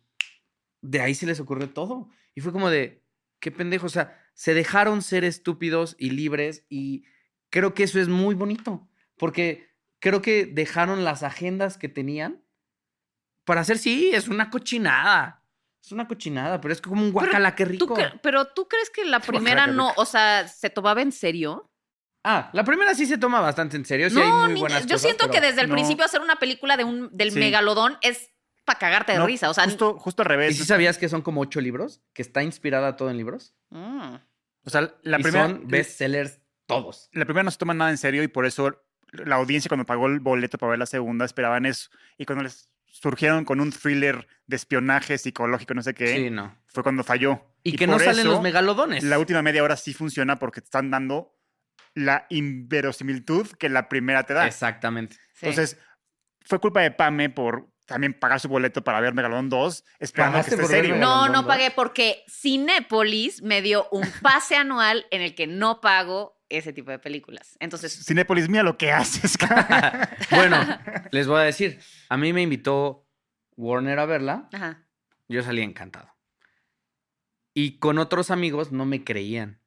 [0.82, 2.08] de ahí se les ocurrió todo.
[2.34, 3.02] Y fue como de,
[3.40, 7.04] qué pendejo, o sea, se dejaron ser estúpidos y libres y
[7.50, 12.42] creo que eso es muy bonito, porque creo que dejaron las agendas que tenían
[13.44, 15.39] para hacer, sí, es una cochinada.
[15.82, 17.96] Es una cochinada, pero es como un guacala, qué ¿Tú rico.
[18.22, 21.70] pero tú crees que la primera no, o sea, se tomaba en serio?
[22.22, 24.82] Ah, la primera sí se toma bastante en serio, sí hay no, muy ni- buenas
[24.82, 25.74] yo cosas, siento que desde el no.
[25.74, 27.38] principio hacer una película de un, del Sí.
[27.38, 28.30] megalodón es
[28.66, 30.56] para cagarte de No, risa, o sea, justo, justo al ¿Y revés.
[30.58, 32.02] si sabías que son como ocho libros?
[32.12, 33.54] Que está inspirada todo en libros.
[33.70, 34.16] mm.
[34.64, 37.08] O sea, la y primera, son bestsellers todos.
[37.12, 40.06] la primera no se toma nada en serio y por eso la audiencia cuando pagó
[40.06, 41.88] el boleto para ver la segunda esperaban eso.
[42.18, 46.56] Y cuando les surgieron con un thriller de espionaje psicológico, no sé qué, Sí, no.
[46.66, 47.46] fue cuando falló.
[47.62, 49.04] Y, que no salen eso, los megalodones.
[49.04, 51.36] La última media hora sí funciona porque te están dando
[51.94, 54.46] la inverosimilitud que la primera te da.
[54.46, 55.16] Exactamente.
[55.34, 55.46] Sí.
[55.46, 55.78] Entonces,
[56.42, 60.42] fue culpa de Pame por también pagar su boleto para ver Megalodon 2, esperando que
[60.42, 60.96] ¿Pagaste esté serio.
[60.96, 66.39] No, no pagué porque Cinépolis me dio un pase anual en el que no pago
[66.50, 67.56] ese tipo de películas.
[67.60, 69.36] Entonces, Cinépolis, mira lo que haces.
[69.38, 70.10] cara.
[70.30, 70.58] bueno,
[71.12, 71.80] les voy a decir.
[72.08, 73.06] A mí me invitó
[73.56, 74.84] Warner a verla, Ajá.
[75.28, 76.14] yo salí encantado.
[77.54, 79.60] Y con otros amigos no me creían.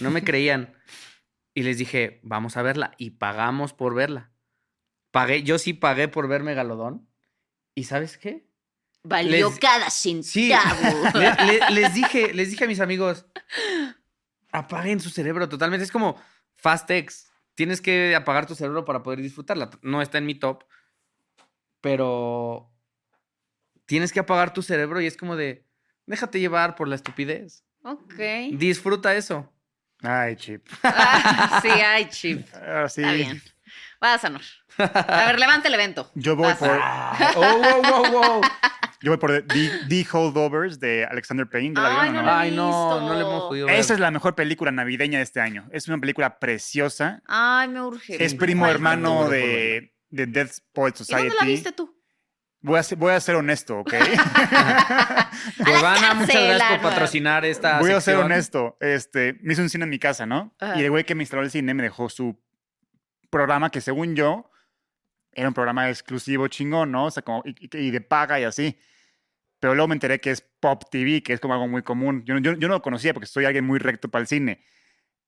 [0.00, 0.74] No me creían.
[1.54, 2.92] Y les dije, vamos a verla.
[2.98, 4.30] Y pagamos por verla.
[5.10, 7.08] Pagué, yo sí pagué por ver Megalodón.
[7.74, 8.46] ¿Y sabes qué?
[9.02, 11.04] Valió Les- cada Sí, centavo.
[11.18, 13.26] le- le- les dije, les dije a mis amigos,
[14.58, 15.84] apaguen su cerebro totalmente.
[15.84, 16.20] Es como
[16.54, 17.30] Fastex.
[17.54, 19.70] Tienes que apagar tu cerebro para poder disfrutarla.
[19.82, 20.64] No está en mi top,
[21.80, 22.70] pero
[23.86, 25.64] tienes que apagar tu cerebro y es como de,
[26.06, 27.64] déjate llevar por la estupidez.
[27.82, 28.14] ok.
[28.52, 29.50] Disfruta eso.
[30.02, 30.66] Ay, Chip.
[30.82, 32.46] Ah, sí, ay, chip.
[32.54, 33.00] Ah, sí.
[33.00, 33.42] Está bien.
[34.00, 34.42] Vas, Anor.
[34.78, 36.10] A ver, levante el evento.
[36.14, 36.58] Yo voy Vas.
[36.58, 36.68] por,
[37.36, 38.40] Oh, wow, wow, wow.
[39.02, 41.74] Yo voy por The, The Holdovers de Alexander Payne.
[41.76, 42.26] ¿Ya la Ay, vieron o no no?
[42.26, 43.00] la he Ay, no, visto.
[43.00, 43.76] no le hemos podido ver.
[43.76, 45.68] Esa es la mejor película navideña de este año.
[45.72, 47.22] Es una película preciosa.
[47.26, 48.22] Ay, me urge.
[48.24, 51.28] Es primo Ay, hermano de, de Death Poet ¿Y Society.
[51.28, 51.94] dónde la viste tú?
[52.62, 53.94] Voy a, ser, voy a ser honesto, ¿ok?
[55.64, 58.24] Giovanna, muchas gracias por patrocinar esta voy a ser sección.
[58.24, 58.76] honesto.
[58.80, 60.54] Este, me hizo un cine en mi casa, ¿no?
[60.58, 60.78] Ajá.
[60.80, 62.40] Y el güey que me instaló el cine me dejó su
[63.30, 64.50] programa que según yo
[65.36, 67.06] era un programa exclusivo chingón, ¿no?
[67.06, 68.76] O sea, como, y, y- de paga y así.
[69.60, 72.24] Pero luego me enteré que es Pop TV, que es como algo muy común.
[72.24, 74.60] Yo, no- yo, yo no lo conocía porque soy alguien muy recto para el cine.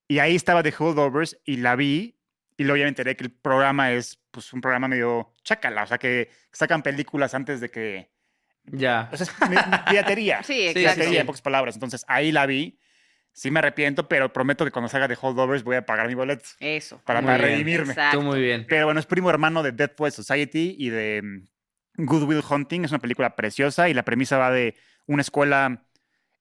[0.09, 2.19] Y ahí estaba The Holdovers y la vi.
[2.57, 5.85] Y luego ya me enteré que el programa es pues, un programa medio chácala.
[5.85, 8.11] O sea, que sacan películas antes de que...
[8.65, 9.09] Ya.
[9.13, 9.33] O sea, es
[9.89, 10.43] piratería.
[10.43, 10.81] Sí, Sí, exacto.
[10.81, 11.17] Piratería, sí.
[11.19, 11.77] en pocas palabras.
[11.77, 12.79] Entonces, ahí la vi.
[13.39, 16.45] Sí me arrepiento, pero prometo que cuando salga de Holdovers voy a pagar mi boleto
[16.59, 17.01] Eso.
[17.05, 17.51] para, Muy para bien.
[17.53, 17.93] redimirme.
[17.93, 18.19] Exacto.
[18.19, 18.67] Tú muy bien.
[18.69, 22.85] Pero bueno, es primo hermano de Death Poet Society y de mm, Good Will Hunting.
[22.85, 24.75] Es una película preciosa y la premisa va de
[25.07, 25.87] una escuela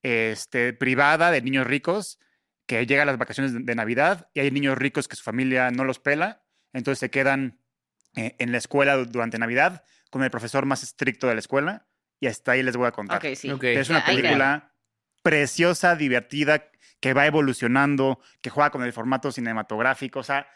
[0.02, 2.18] este, privada de niños ricos
[2.66, 5.84] que llega a las vacaciones de, Navidad y hay niños ricos que su familia no
[5.84, 6.42] los pela,
[6.72, 7.60] entonces se quedan
[8.16, 11.86] eh, en la escuela du- durante Navidad con el profesor más estricto de la escuela
[12.18, 13.18] y hasta ahí les voy a contar.
[13.18, 13.52] Ok, sí.
[13.52, 13.62] Ok.
[13.62, 14.74] Es una película
[15.28, 16.70] preciosa, divertida,
[17.00, 20.48] que va evolucionando, que juega con el formato cinematográfico, o sea,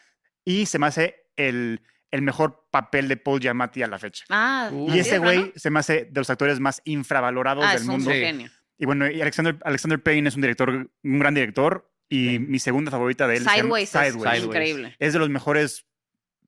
[0.43, 4.25] y se me hace el, el mejor papel de Paul Giamatti a la fecha.
[4.29, 4.87] Ah, Uh.
[4.87, 7.87] Y ¿así ese güey se me hace de los actores más infravalorados Ah, del es
[7.87, 8.11] un mundo.
[8.11, 8.19] Sí.
[8.19, 8.49] genio.
[8.77, 10.69] Y bueno, y Alexander, Alexander Payne es un director,
[11.03, 12.39] un gran director, y Sí.
[12.39, 14.13] mi segunda favorita de él se llama Sideways, es Sideways.
[14.31, 14.43] Sideways.
[14.45, 14.95] increíble.
[14.99, 15.85] Es de las mejores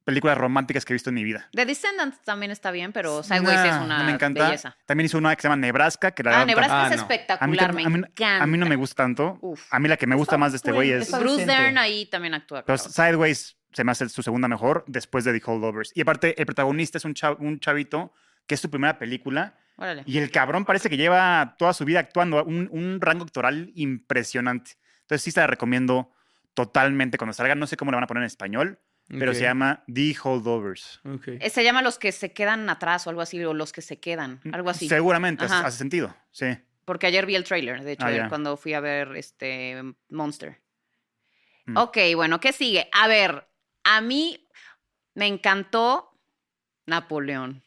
[0.06, 1.50] películas románticas que he visto en mi vida.
[1.52, 4.46] The Descendants también está bien, pero Sideways Nah, es una me encanta.
[4.46, 4.78] belleza.
[4.86, 7.02] También hizo una que se llama Nebraska, que la Ah, Nebraska Ah, es no.
[7.02, 8.44] espectacular, A mí me a mí- encanta.
[8.44, 9.38] A mí no me gusta tanto.
[9.42, 9.62] Uf.
[9.74, 11.12] A mí la que me gusta más de este güey es...
[11.12, 11.46] Bruce.
[11.46, 12.64] Dern ahí también actúa.
[12.64, 12.92] Pero claro.
[12.92, 15.92] Sideways se me hace su segunda mejor después de The Holdovers.
[15.96, 18.14] Y aparte, el protagonista es un, chav- un chavito
[18.48, 19.56] que es su primera película.
[19.78, 20.04] Órale.
[20.06, 24.74] Y el cabrón parece que lleva toda su vida actuando, un, un rango actoral impresionante.
[25.02, 26.12] Entonces sí se la recomiendo
[26.54, 27.56] totalmente cuando salga.
[27.56, 31.02] No sé cómo la van a poner en español, pero se llama The Holdovers.
[31.28, 34.00] Eh, Se llama Los que se quedan atrás o algo así, o Los que se
[34.00, 34.88] quedan, algo así.
[34.90, 35.68] Seguramente, hace, Ajá.
[35.68, 36.16] hace sentido.
[36.32, 36.48] Sí.
[36.86, 40.62] Porque ayer vi el trailer, de hecho, Ah, cuando fui a ver este Monster.
[41.66, 41.78] Mm.
[41.78, 42.90] Ok, bueno, ¿qué sigue?
[42.92, 43.48] A ver,
[43.84, 44.48] a mí
[45.16, 46.12] me encantó
[46.86, 47.64] Napoleón.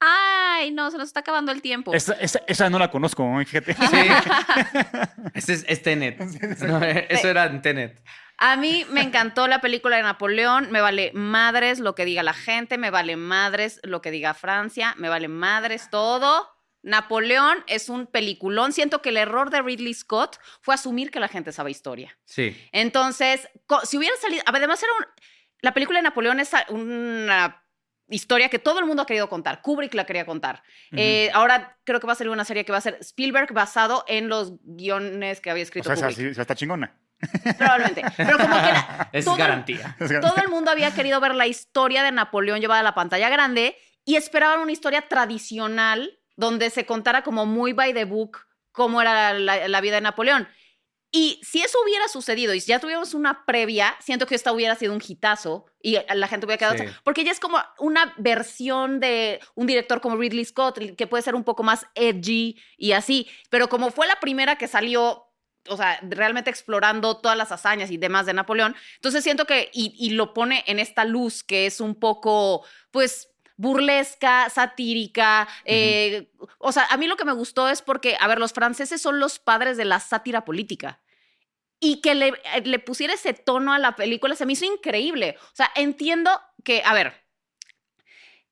[0.00, 1.94] Ay, no, se nos está acabando el tiempo.
[1.94, 3.44] Esa, esa- esa no la conozco, ¿eh?
[3.46, 3.74] fíjate.
[3.74, 3.80] Sí.
[5.34, 6.18] Ese es, es Tenet.
[6.66, 8.02] No, eh, eso era en Tenet.
[8.38, 12.34] A mí me encantó la película de Napoleón, me vale madres lo que diga la
[12.34, 16.50] gente, me vale madres lo que diga Francia, me vale madres todo.
[16.82, 18.72] Napoleón es un peliculón.
[18.72, 22.18] Siento que el error de Ridley Scott fue asumir que la gente sabe historia.
[22.24, 22.54] Sí.
[22.72, 23.48] Entonces,
[23.84, 25.06] si hubiera salido, además era un,
[25.62, 27.62] la película de Napoleón es una
[28.08, 29.62] historia que todo el mundo ha querido contar.
[29.62, 30.62] Kubrick la quería contar.
[30.92, 34.04] Eh, ahora creo que va a salir una serie que va a ser Spielberg basado
[34.06, 37.00] en los guiones que había O escrito sea, esa, sí- esa está chingona.
[37.58, 38.02] Probablemente.
[38.16, 39.96] Pero como que era- Es todo, garantía.
[40.20, 43.76] todo el mundo había querido ver la historia de Napoleón llevada a la pantalla grande
[44.04, 48.38] y esperaban una historia tradicional donde se contara como muy by the book
[48.72, 50.48] cómo era la, la vida de Napoleón.
[51.16, 54.74] Y si eso hubiera sucedido y si ya tuviéramos una previa, siento que esta hubiera
[54.74, 56.76] sido un hitazo y la gente hubiera quedado.
[56.76, 56.84] Sí.
[57.04, 61.36] Porque ya es como una versión de un director como Ridley Scott, que puede ser
[61.36, 63.28] un poco más edgy y así.
[63.48, 65.22] Pero como fue la primera que salió,
[65.68, 69.70] o sea, realmente explorando todas las hazañas y demás de Napoleón, entonces siento que.
[69.72, 75.48] Y, y lo pone en esta luz que es un poco, pues burlesca, satírica.
[75.64, 79.00] eh, o sea, a mí lo que me gustó es porque, a ver, los franceses
[79.00, 81.00] son los padres de la sátira política.
[81.80, 85.36] Y que le, eh, le pusiera ese tono a la película se me hizo increíble.
[85.40, 86.30] O sea, entiendo
[86.64, 87.23] que, a ver,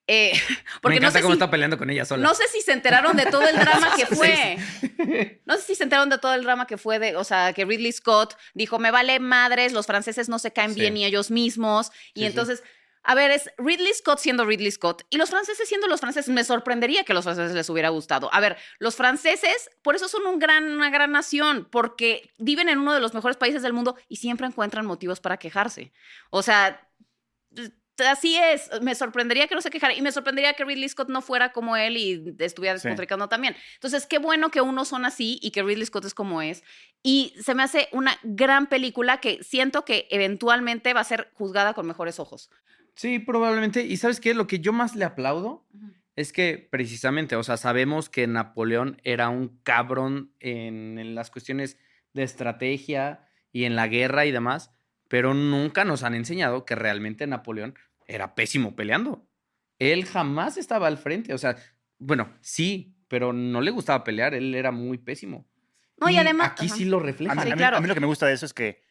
[0.06, 0.32] eh,
[0.82, 2.22] porque Me no sé, cómo si, está peleando con ella sola.
[2.22, 4.58] no sé si se enteraron de todo el drama que fue.
[5.46, 7.64] No sé si se enteraron de todo el drama que fue de, o sea, que
[7.64, 10.80] Ridley Scott dijo, me vale madres, los franceses no se caen Sí.
[10.80, 11.88] bien ni ellos mismos.
[11.88, 12.24] Y Sí, sí.
[12.26, 12.62] entonces,
[13.04, 16.32] a ver, es Ridley Scott siendo Ridley Scott y los franceses siendo los franceses.
[16.32, 18.32] Me sorprendería que a los franceses les hubiera gustado.
[18.32, 22.78] A ver, los franceses, por eso son un gran, una gran nación, porque viven en
[22.78, 25.92] uno de los mejores países del mundo y siempre encuentran motivos para quejarse.
[26.30, 26.88] O sea,
[27.98, 28.70] así es.
[28.82, 31.76] Me sorprendería que no se quejara y me sorprendería que Ridley Scott no fuera como
[31.76, 32.88] él y estuviera Sí.
[32.88, 33.54] despotricando también.
[33.74, 36.62] Entonces, qué bueno que unos son así y que Ridley Scott es como es.
[37.02, 41.74] Y se me hace una gran película que siento que eventualmente va a ser juzgada
[41.74, 42.50] con mejores ojos.
[42.94, 43.82] Sí, probablemente.
[43.82, 44.34] ¿Y sabes qué?
[44.34, 45.66] Lo que yo más le aplaudo
[46.14, 51.78] es que precisamente, o sea, sabemos que Napoleón era un cabrón en, en las cuestiones
[52.12, 54.70] de estrategia y en la guerra y demás,
[55.12, 57.74] pero nunca nos han enseñado que realmente Napoleón
[58.06, 59.28] era pésimo peleando.
[59.78, 61.54] Él jamás estaba al frente, o sea,
[61.98, 65.46] bueno, sí, pero no le gustaba pelear, él era muy pésimo.
[65.98, 66.76] No, y además- Aquí ajá.
[66.76, 67.34] sí lo A refleja.
[67.34, 67.76] mí, Sí, a mí- claro.
[67.76, 68.82] a mí lo que me gusta de eso es que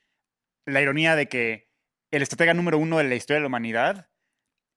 [0.67, 1.71] la ironía de que
[2.11, 4.07] el estratega número uno de la historia de la humanidad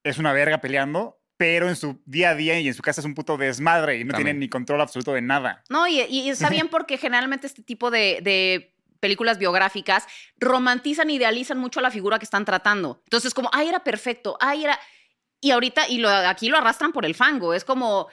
[0.03, 3.05] es una verga peleando, pero en su día a día y en su casa es
[3.05, 5.63] un puto desmadre y no tiene ni control absoluto de nada.
[5.69, 8.74] No, y, y está bien porque generalmente este tipo de, de
[9.05, 10.07] películas biográficas
[10.39, 13.03] romantizan, idealizan mucho a la figura que están tratando.
[13.05, 14.81] Entonces, como, ay, era perfecto, ay, era...
[15.43, 18.09] Y ahorita, y lo, aquí lo arrastran por el fango, es como,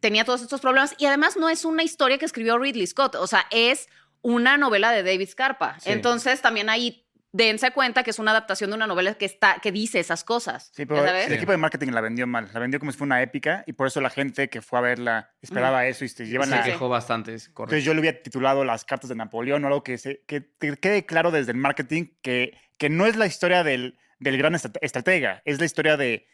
[0.00, 0.96] tenía todos estos problemas.
[0.98, 3.86] Y además no es una historia que escribió Ridley Scott, o sea, es
[4.20, 5.78] una novela de David Scarpa.
[5.78, 5.92] Sí.
[5.92, 9.72] Entonces, también ahí dense cuenta que es una adaptación de una novela que, está, que
[9.72, 10.70] dice esas cosas.
[10.74, 11.26] Sí, ¿ya pero sabes?
[11.28, 12.50] el equipo de marketing la vendió mal.
[12.52, 14.82] La vendió como si fuera una épica y por eso la gente que fue a
[14.82, 16.62] verla esperaba eso y se llevan Se la...
[16.62, 17.62] Quejó bastante, es correcto.
[17.74, 20.76] Entonces yo le hubiera titulado Las cartas de Napoleón o algo que, se, que te
[20.76, 24.78] quede claro desde el marketing que, que no es la historia del, del gran estra-
[24.82, 26.26] estratega, es la historia de,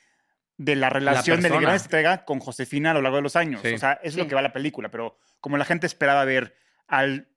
[0.56, 3.60] de la relación del gran estratega con Josefina a lo largo de los años.
[3.62, 3.72] Sí.
[3.74, 4.20] O sea, eso es Sí.
[4.20, 6.56] lo que va la película, pero como la gente esperaba ver
[6.88, 7.28] al,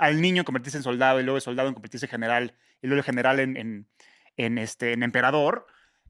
[0.00, 2.98] al niño convertirse en soldado y luego el soldado en convertirse en general y luego
[2.98, 3.88] el general en, en,
[4.36, 5.66] en, este, en emperador,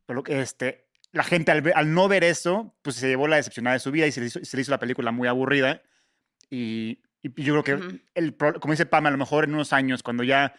[0.06, 3.80] pero este, la gente al, al no ver eso, pues se llevó la decepcionada de
[3.80, 5.82] su vida y se le hizo, se le hizo la película muy aburrida.
[6.50, 7.98] Y, y yo creo que, Ujú.
[8.14, 10.54] el, pro- como dice Pam, a lo mejor en unos años, cuando ya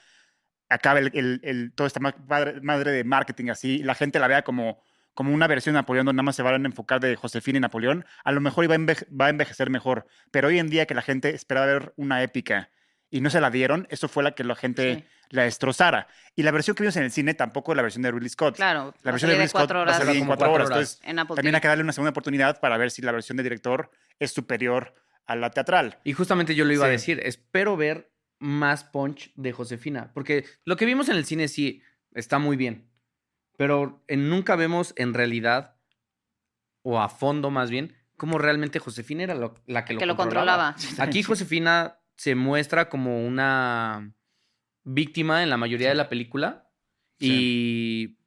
[0.69, 4.27] acabe el, el, el- toda esta ma- madre, madre de marketing así, la gente la
[4.27, 4.81] vea como,
[5.13, 7.61] como una versión de Napoleón donde nada más se van a enfocar de Josefina y
[7.61, 10.07] Napoleón, a lo mejor a, enveje- va a envejecer mejor.
[10.31, 12.69] Pero hoy en día que la gente esperaba ver una épica
[13.15, 15.03] y no se la dieron, eso fue la que la gente Sí.
[15.29, 16.07] la destrozara.
[16.35, 18.55] Y la versión que vimos en el cine tampoco es la versión de Ridley Scott.
[18.55, 20.67] Claro, La versión de Ridley Scott va a Como cuatro cuatro horas.
[20.67, 20.77] horas.
[20.79, 21.57] Entonces, en Apple también TV.
[21.57, 24.95] hay que darle una segunda oportunidad para ver si la versión de director es superior
[25.27, 25.99] a la teatral.
[26.03, 30.75] Y justamente yo lo iba a decir, espero ver más punch de Josefina, porque lo
[30.75, 31.81] que vimos en el cine sí
[32.13, 32.89] está muy bien,
[33.57, 35.75] pero en- nunca vemos en realidad,
[36.81, 40.15] o a fondo más bien, cómo realmente Josefina era lo- la que lo, que lo
[40.17, 40.75] controlaba.
[40.99, 44.13] Aquí Josefina se muestra como una
[44.83, 46.69] víctima en la mayoría de la película
[47.19, 48.17] y,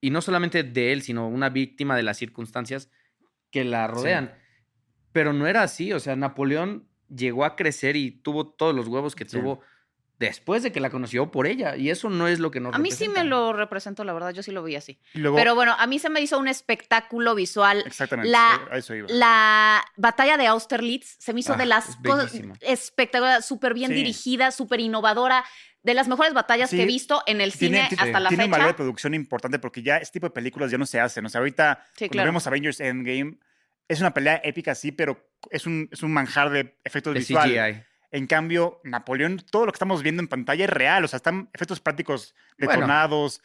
[0.00, 2.90] y no solamente de él, sino una víctima de las circunstancias
[3.50, 4.34] que la rodean.
[5.12, 9.14] Pero no era así, o sea, Napoleón llegó a crecer y tuvo todos los huevos
[9.14, 9.60] que tuvo
[10.24, 12.78] después de que la conoció por ella y eso no es lo que nos A
[12.78, 14.98] mí sí me lo representó, la verdad, yo sí lo vi así.
[15.14, 17.82] Luego, Pero bueno, a mí se me hizo un espectáculo visual.
[17.86, 19.08] exactamente, la- a eso iba.
[19.10, 22.54] La batalla de Austerlitz se me hizo Ah, de las es cosas bellísima.
[22.60, 23.94] espectacular, súper bien Sí.
[23.96, 25.44] dirigida, súper innovadora,
[25.82, 28.50] de las mejores batallas que he visto en el tiene, cine hasta la tiene un
[28.50, 28.76] valor de fecha.
[28.78, 31.26] producción importante porque ya este tipo de películas ya no se hacen.
[31.26, 32.28] O sea, ahorita Sí, cuando claro.
[32.28, 33.36] vemos Avengers Endgame,
[33.86, 37.84] es una pelea épica, sí, pero es un, es un manjar de efectos De visuales.
[38.16, 41.04] En cambio, Napoleón, todo lo que estamos viendo en pantalla es real.
[41.04, 43.42] O sea, están efectos prácticos Bueno, detonados,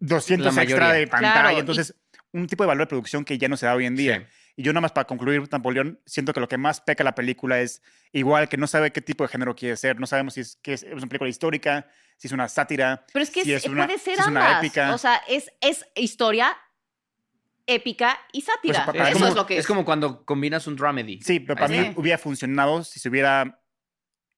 [0.00, 0.98] 200 la extra mayoría.
[1.00, 1.32] de pantalla.
[1.32, 1.94] Claro, y- entonces,
[2.32, 4.18] un tipo de valor de producción que ya no se da hoy en día.
[4.18, 4.26] Sí.
[4.56, 7.60] Y yo nada más para concluir, Napoleón, siento que lo que más peca la película
[7.60, 7.82] es
[8.12, 10.00] igual que no sabe qué tipo de género quiere ser.
[10.00, 11.86] No sabemos si es, que es, es una película histórica,
[12.16, 13.04] si es una sátira.
[13.12, 14.64] Pero es que si es- es una- puede ser si es una ambas.
[14.64, 14.92] épica.
[14.92, 16.56] O sea, es, es historia,
[17.66, 18.84] épica y sátira.
[18.84, 19.60] Pues, para- Es Eso como, es lo que es.
[19.60, 21.20] es como cuando combinas un dramedy.
[21.22, 21.78] Sí, pero para Sí.
[21.80, 23.60] mí hubiera funcionado si se hubiera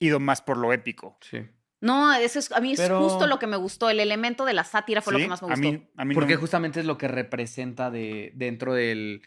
[0.05, 1.19] ido más por lo épico.
[1.21, 1.39] Sí.
[1.81, 3.91] No, eso es, a mí es justo lo que me gustó.
[3.91, 5.61] El elemento de la sátira fue lo que más me a gustó.
[5.63, 9.23] mí, a mí Porque no- justamente es lo que representa de, dentro del,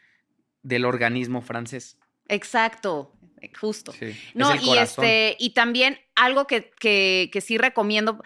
[0.62, 1.98] del organismo francés.
[2.30, 3.14] Exacto,
[3.60, 3.92] justo.
[3.92, 4.06] Sí.
[4.06, 5.04] Es No, el y corazón.
[5.06, 8.24] este, y también algo que, que, que sí recomiendo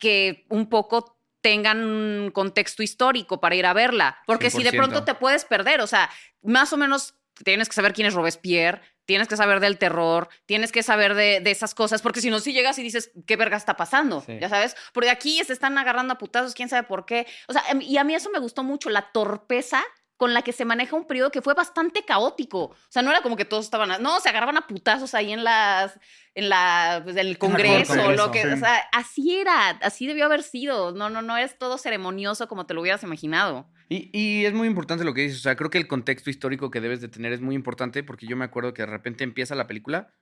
[0.00, 4.18] que un poco tengan un contexto histórico para ir a verla.
[4.26, 4.76] Porque si de 100%.
[4.76, 6.10] pronto te puedes perder, o sea,
[6.42, 7.14] más o menos
[7.44, 11.40] tienes que saber quién es Robespierre, tienes que saber del terror, tienes que saber de,
[11.40, 14.20] de esas cosas, porque si no, si llegas y dices, ¿qué verga está pasando?
[14.20, 14.38] Sí.
[14.40, 17.26] Ya sabes, porque aquí se están agarrando a putazos, quién sabe por qué.
[17.48, 19.82] O sea, em, y a mí eso me gustó mucho, la torpeza
[20.22, 22.66] con la que se maneja un periodo que fue bastante caótico.
[22.66, 25.32] O sea, no era como que todos estaban, a- no, se agarraban a putazos ahí
[25.32, 25.98] en las,
[26.36, 28.48] en la, pues, el Congreso, Congreso, lo que, sí.
[28.52, 30.92] o sea, así era, así debió haber sido.
[30.92, 33.68] No, no, no es todo ceremonioso como te lo hubieras imaginado.
[33.88, 35.38] Y, y es muy importante lo que dices.
[35.40, 38.28] O sea, creo que el contexto histórico que debes de tener es muy importante porque
[38.28, 40.14] yo me acuerdo que de repente empieza la película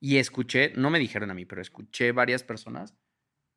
[0.00, 2.94] y escuché, no me dijeron a mí, pero escuché varias personas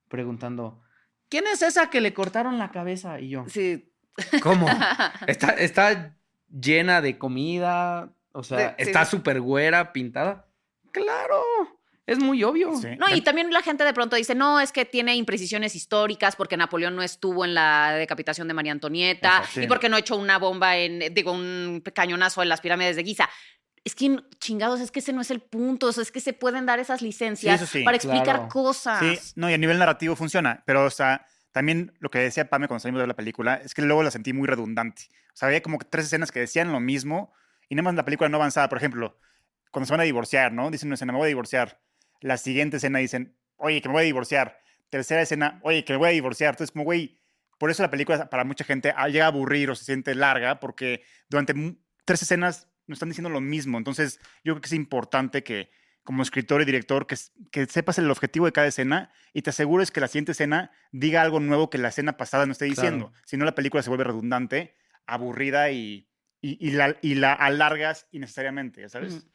[0.10, 0.82] preguntando,
[1.30, 3.20] ¿quién es esa que le cortaron la cabeza?
[3.20, 3.92] Y yo, Sí.
[4.41, 4.68] ¿Cómo?
[5.28, 6.16] Está, está
[6.49, 9.11] llena de comida, o sea, sí, está sí.
[9.11, 10.45] súper güera, pintada.
[10.91, 11.43] Claro,
[12.05, 12.76] es muy obvio.
[12.76, 12.89] Sí.
[12.97, 16.55] No, y también la gente de pronto dice, no, es que tiene imprecisiones históricas porque
[16.55, 19.63] Napoleón no estuvo en la decapitación de María Antonieta Eso, sí.
[19.63, 23.30] y porque no echó una bomba en, digo, un cañonazo en las pirámides de Giza.
[23.84, 26.34] Es que, chingados, es que ese no es el punto, o sea, es que se
[26.34, 28.49] pueden dar esas licencias sí, para explicar claro.
[28.49, 28.99] cosas.
[28.99, 31.26] Sí, no, y a nivel narrativo funciona, pero o sea,
[31.56, 34.34] también lo que decía Pame cuando salimos de la película es que luego la sentí
[34.34, 35.03] muy redundante.
[35.34, 37.32] O sea, había como tres escenas que decían lo mismo
[37.70, 38.68] y nada más la película no avanzaba.
[38.68, 39.18] Por ejemplo,
[39.72, 40.70] cuando se van a divorciar, ¿no?
[40.70, 41.82] Dicen una escena, me voy a divorciar.
[42.20, 44.60] La siguiente escena dicen, oye, que me voy a divorciar.
[44.89, 46.56] Tercera escena, oye, que me voy a divorciar.
[46.56, 47.22] Entonces, como, güey,
[47.58, 51.03] por eso la película para mucha gente llega a aburrir o se siente larga porque
[51.30, 51.53] durante
[52.03, 53.78] tres escenas nos están diciendo lo mismo.
[53.78, 55.72] Entonces, yo creo que es importante que
[56.06, 57.18] como escritor y director, que,
[57.51, 61.22] que sepas el objetivo de cada escena y te asegures que la siguiente escena diga
[61.22, 63.12] algo nuevo que la escena pasada no esté diciendo.
[63.26, 64.78] Si no, la película se vuelve redundante,
[65.08, 66.08] aburrida y,
[66.41, 69.28] y, y la, y la alargas innecesariamente, ¿ya ¿sabes?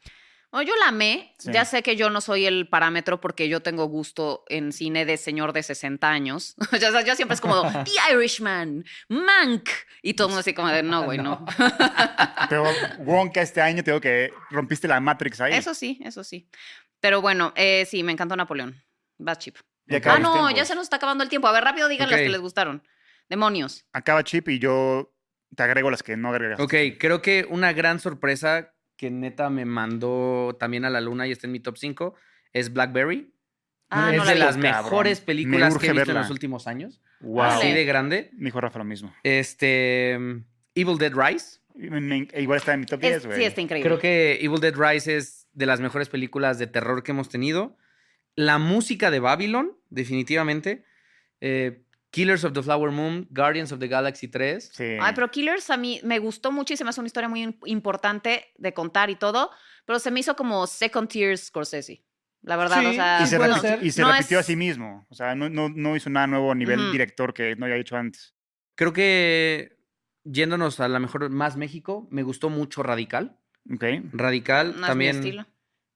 [0.51, 1.33] Bueno, yo la amé.
[1.37, 1.51] Sí.
[1.51, 5.17] Ya sé que yo no soy el parámetro porque yo tengo gusto en cine de
[5.17, 6.55] señor de 60 años.
[6.73, 9.69] ya sabes, yo siempre es como The Irishman, Mank.
[10.01, 11.45] Y todo el mundo así como de, no, güey, no.
[12.49, 12.65] Pero
[12.99, 15.53] Wonka este año tengo que rompiste la Matrix ahí.
[15.53, 16.49] Eso sí, eso sí.
[16.99, 18.83] Pero bueno, eh, sí, me encantó Napoleón.
[19.25, 19.57] Va chip.
[20.05, 20.49] Ah, no, tiempo.
[20.51, 21.47] ya se nos está acabando el tiempo.
[21.47, 22.83] A ver, rápido digan las que les gustaron.
[23.29, 23.85] Demonios.
[23.93, 25.13] Acaba Chip y yo
[25.55, 26.59] te agrego las que no agregas.
[26.59, 31.31] Ok, creo que una gran sorpresa que neta me mandó también a la luna y
[31.31, 32.13] está en mi top 5
[32.53, 33.33] es Blackberry.
[33.89, 34.39] Ah, es no la de vi.
[34.41, 34.83] las Cabrón.
[34.83, 37.01] mejores Me películas que he visto en los últimos años.
[37.21, 37.41] Wow.
[37.41, 38.29] Así de grande.
[38.33, 39.11] Me dijo Rafa lo mismo.
[39.23, 40.13] Este.
[40.75, 41.59] Evil Dead Rise.
[41.73, 43.37] Me- me- igual está en mi top Es- 10, güey.
[43.39, 43.89] sí, está increíble.
[43.89, 47.75] Creo que Evil Dead Rise es de las mejores películas de terror que hemos tenido.
[48.35, 50.85] La música de Babylon, definitivamente.
[51.41, 51.81] Eh,
[52.11, 54.69] Killers of the Flower Moon, Guardians of the Galaxy 3.
[54.73, 54.83] Sí.
[54.99, 57.43] Ay, pero Killers a mí me gustó mucho y se me hace una historia muy
[57.43, 59.49] im- importante de contar y todo,
[59.85, 62.03] pero se me hizo como second tier Scorsese.
[62.43, 64.55] La verdad, Sí, o sea, y se, repitió, y se no repitió es- a sí
[64.55, 65.05] mismo.
[65.09, 67.95] O sea, no, no, no hizo nada nuevo a nivel director que no había hecho
[67.95, 68.35] antes.
[68.75, 69.77] Creo que
[70.23, 73.37] yéndonos a la mejor más México, me gustó mucho Radical.
[73.73, 73.83] Ok.
[74.11, 75.15] Radical no es mi también.
[75.17, 75.45] estilo.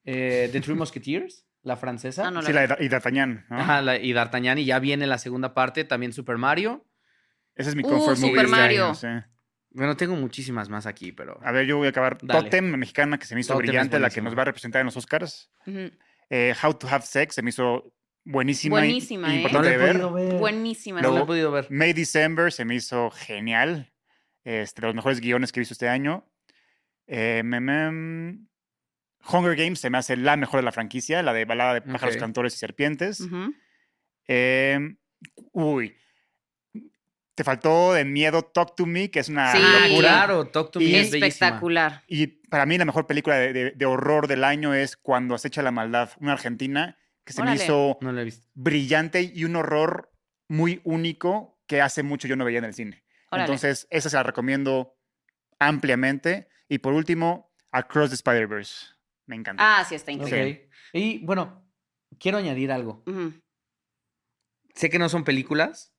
[0.05, 2.28] eh, The Three Musketeers, la francesa.
[2.28, 2.53] Ah, no la Sí, vi.
[2.53, 3.59] la de, y D'Artagnan, ¿no?
[3.59, 6.86] Ajá, la- y D'Artagnan, y ya viene la segunda parte, también Super Mario.
[7.55, 8.30] Ese es mi Uh, comfort movie.
[8.30, 8.93] Super este año, Mario.
[8.95, 9.07] sí.
[9.72, 11.38] Bueno, tengo muchísimas más aquí, pero.
[11.43, 12.18] A ver, yo voy a acabar.
[12.22, 12.43] Dale.
[12.43, 14.86] Totem, mexicana, que se me hizo Totem brillante, la que nos va a representar en
[14.86, 15.51] los Oscars.
[16.30, 17.93] Eh, How to Have Sex se me hizo
[18.24, 18.78] buenísima.
[18.78, 19.34] Buenísima, y ¿eh?
[19.34, 19.93] No importante la he ver.
[20.01, 20.34] podido ver.
[20.39, 21.01] Buenísima.
[21.01, 21.68] No la he podido ver.
[21.70, 23.91] May December se me hizo genial.
[24.45, 26.26] Este, de los mejores guiones que he visto este año.
[27.07, 28.39] Eh, me- me-
[29.32, 32.15] Hunger Games se me hace la mejor de la franquicia, la de balada de pájaros,
[32.15, 32.19] Ok.
[32.21, 33.21] cantores y serpientes.
[34.28, 34.95] Eh,
[35.51, 35.95] uy.
[37.36, 39.57] Te faltó de miedo Talk to Me, que es una Sí.
[39.89, 40.09] Locura.
[40.09, 41.13] claro, Talk to Me Y- es.
[41.13, 42.03] Espectacular.
[42.07, 45.61] Y para mí la mejor película de, de- de horror del año es Cuando acecha
[45.61, 47.57] la maldad, una argentina que se Órale.
[47.57, 48.47] me hizo No la he visto.
[48.53, 50.11] brillante y un horror
[50.47, 53.03] muy único que hace mucho yo no veía en el cine.
[53.32, 53.45] Órale.
[53.45, 54.95] Entonces, esa se la recomiendo
[55.59, 56.47] ampliamente.
[56.69, 58.94] Y por último, Across the Spider-Verse.
[59.28, 59.80] Me encanta.
[59.80, 60.69] Ah, sí, está increíble.
[60.93, 61.67] Y bueno,
[62.19, 63.03] quiero añadir algo.
[64.76, 65.93] Sé que no son películas,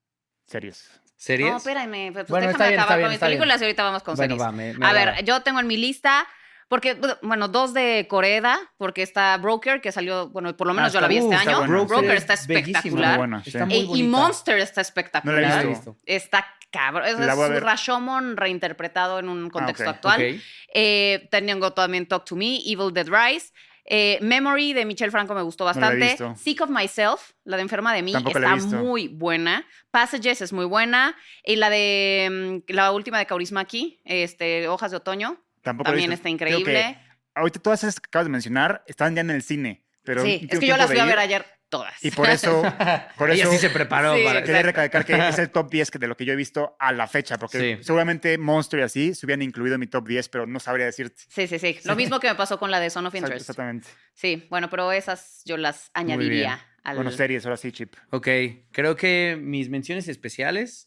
[0.47, 1.01] Series.
[1.17, 1.51] series.
[1.51, 2.13] No, espérame.
[2.13, 3.31] Pues Bueno, déjame está bien, acabar está bien, con mis bien.
[3.31, 4.47] películas y ahorita vamos con bueno, series.
[4.49, 6.27] va, me, me A ver, yo tengo en mi lista,
[6.69, 10.95] porque, bueno, dos de Coreda, porque está Broker, que salió, bueno, por lo menos Ah,
[10.95, 11.67] yo la vi este está año.
[11.67, 13.11] Broker, Broker está es espectacular.
[13.11, 13.85] Muy buena, Está sí.
[13.87, 14.03] muy E- y.
[14.03, 15.41] Monster está No espectacular.
[15.43, 15.93] No la he visto.
[15.93, 16.03] visto.
[16.07, 17.05] Está cabrón.
[17.07, 17.63] Es, ver.
[17.63, 20.35] Rashomon reinterpretado en un contexto ok, actual.
[20.35, 20.41] Ok.
[20.75, 23.53] Eh, tengo también Talk to Me, Evil Dead Rise.
[23.89, 26.05] Eh, Memory de Michelle Franco me gustó la he bastante.
[26.07, 26.35] visto.
[26.37, 29.65] Sick of Myself, la de Enferma de mí, Tampoco está muy buena.
[29.93, 31.17] Passages es muy buena.
[31.45, 36.25] Y la de mm, la última de Kaurismäki, este, Hojas de Otoño, Tampoco también está
[36.25, 36.97] que increíble.
[37.35, 39.85] ahorita todas esas que acabas de mencionar están ya en el cine.
[40.05, 41.93] Pero sí, es que yo las fui a ver ayer todas.
[42.05, 42.63] Y por eso,
[43.19, 44.45] por Ella eso sí se preparó Sí, para.
[44.45, 46.93] quería recalcar que es el top 10 que de lo que yo he visto a
[46.93, 47.37] la fecha.
[47.39, 47.83] Porque Sí.
[47.85, 51.23] seguramente Monster y así se hubieran incluido en mi top 10, pero no sabría decirte.
[51.29, 51.81] Sí, sí, sí.
[51.85, 53.41] Lo mismo que me pasó con la de Son of Interest.
[53.41, 53.89] Exactamente.
[54.15, 56.95] Sí, bueno, pero esas yo las añadiría al.
[56.95, 57.95] Bueno, series, ahora sí, Chip.
[58.11, 58.29] Ok,
[58.71, 60.87] creo que mis menciones especiales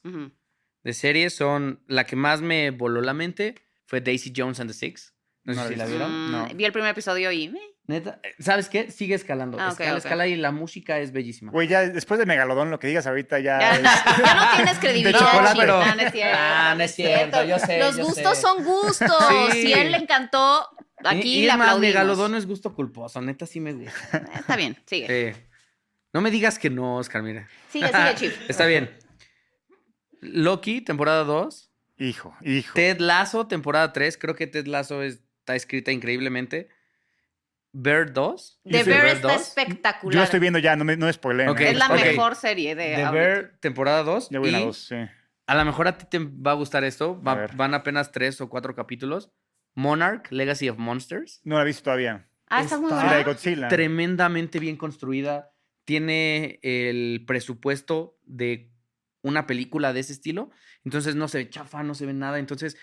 [0.83, 1.83] de series son.
[1.87, 3.55] La que más me voló la mente
[3.89, 5.15] fue Daisy Jones and the Six.
[5.45, 5.91] No, No sé la si la vi.
[5.93, 6.11] vieron.
[6.27, 6.47] Mm, No.
[6.53, 7.51] Vi el primer episodio y...
[7.87, 8.91] Neta, ¿sabes qué?
[8.91, 9.57] Sigue escalando.
[9.59, 11.51] Ah, ok, escala, y la música es bellísima.
[11.51, 13.59] Güey, ya después de Megalodón, lo que digas ahorita ya.
[13.59, 13.81] Ya, es-
[14.25, 15.17] ya no tienes credibilidad.
[15.19, 15.49] chocolate.
[15.55, 15.59] Chip.
[15.61, 16.37] pero- No, no es cierto.
[16.39, 18.41] Ah, no es cierto, yo sé, Los yo gustos sé.
[18.43, 19.23] son gustos.
[19.53, 19.61] Sí.
[19.63, 20.67] Si él le encantó,
[21.01, 21.81] Y- aquí y más, aplaudimos.
[21.81, 23.19] Megalodón no es gusto culposo.
[23.21, 24.17] Neta, sí me gusta.
[24.17, 25.33] Eh, Está bien, sigue.
[25.33, 25.41] Sí.
[26.13, 27.47] No me digas que no, Oscar, mira.
[27.71, 28.33] Sigue, sigue, Chip.
[28.49, 28.95] Está bien.
[30.21, 31.68] Loki, temporada 2.
[31.99, 32.73] Hijo, hijo.
[32.73, 34.17] Ted Lasso, temporada 3.
[34.17, 36.69] Creo que Ted Lasso es- está escrita increíblemente.
[37.71, 38.61] Bear 2.
[38.63, 39.41] The Bear está 2.
[39.41, 40.13] espectacular.
[40.13, 41.69] Yo lo estoy viendo ya, no me, no me spoileen, Ok, ¿eh?
[41.69, 41.93] es la ok.
[42.01, 43.09] mejor serie de The.
[43.11, 44.29] Bear, temporada 2.
[44.31, 44.95] Ya voy a la y dos, sí.
[45.45, 47.21] A lo mejor a ti te va a gustar esto.
[47.21, 49.31] Va- A van apenas 3 o 4 capítulos.
[49.75, 51.41] Monarch, Legacy of Monsters.
[51.43, 52.27] No la he visto todavía.
[52.49, 53.33] Ah, está muy Está Sí, la de buena.
[53.33, 53.67] Godzilla.
[53.67, 55.51] Tremendamente bien construida.
[55.85, 58.71] Tiene el presupuesto de
[59.21, 60.49] una película de ese estilo.
[60.83, 62.39] Entonces no se ve chafa, no se ve nada.
[62.39, 62.77] Entonces,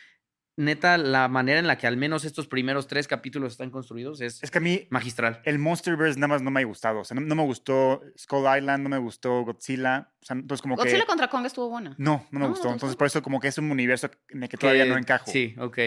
[0.59, 4.43] neta, la manera en la que al menos estos primeros tres capítulos están construidos es,
[4.43, 5.41] Es que a mí magistral.
[5.45, 7.01] el Monsterverse nada más no me ha gustado.
[7.01, 10.13] O sea, no, no me gustó Skull Island, no me gustó Godzilla.
[10.21, 11.07] O sea, entonces como Godzilla que...
[11.07, 11.95] contra Kong estuvo buena.
[11.99, 12.73] No, no me No, ¿no gustó.
[12.73, 15.31] Entonces por eso como que es un universo en el que todavía Que- no encajo.
[15.31, 15.79] Sí, ok.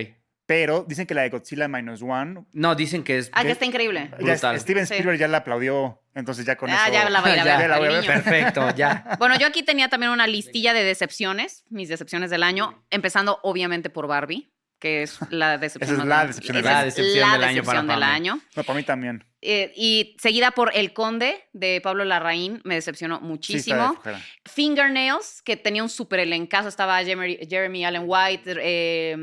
[0.50, 2.44] Pero dicen que la de Godzilla Minus One...
[2.54, 3.30] No, dicen que es.
[3.34, 4.10] Ah, que está increíble.
[4.20, 4.60] Ya Brutal.
[4.60, 4.96] Steven Sí.
[4.96, 6.02] Spielberg ya la aplaudió.
[6.16, 6.94] Entonces ya con Ah, eso...
[6.94, 8.06] ya la voy a Ya, la voy a ver.
[8.08, 9.06] Perfecto, ya.
[9.20, 13.92] Bueno, yo aquí tenía también una listilla de decepciones, mis decepciones del año, empezando obviamente
[13.92, 15.94] por Barbie, que es la decepción.
[15.96, 16.72] Esa es la decepción del año.
[16.72, 18.40] es La decepción la del año para decepción del año.
[18.56, 19.24] No, para mí también.
[19.42, 23.94] Eh, y seguida por El Conde de Pablo Larraín, me decepcionó Sí, muchísimo.
[23.94, 24.22] flojera.
[24.46, 29.16] Fingernails, que tenía un súper elencazo, estaba Jeremy, Jeremy Allen White, eh,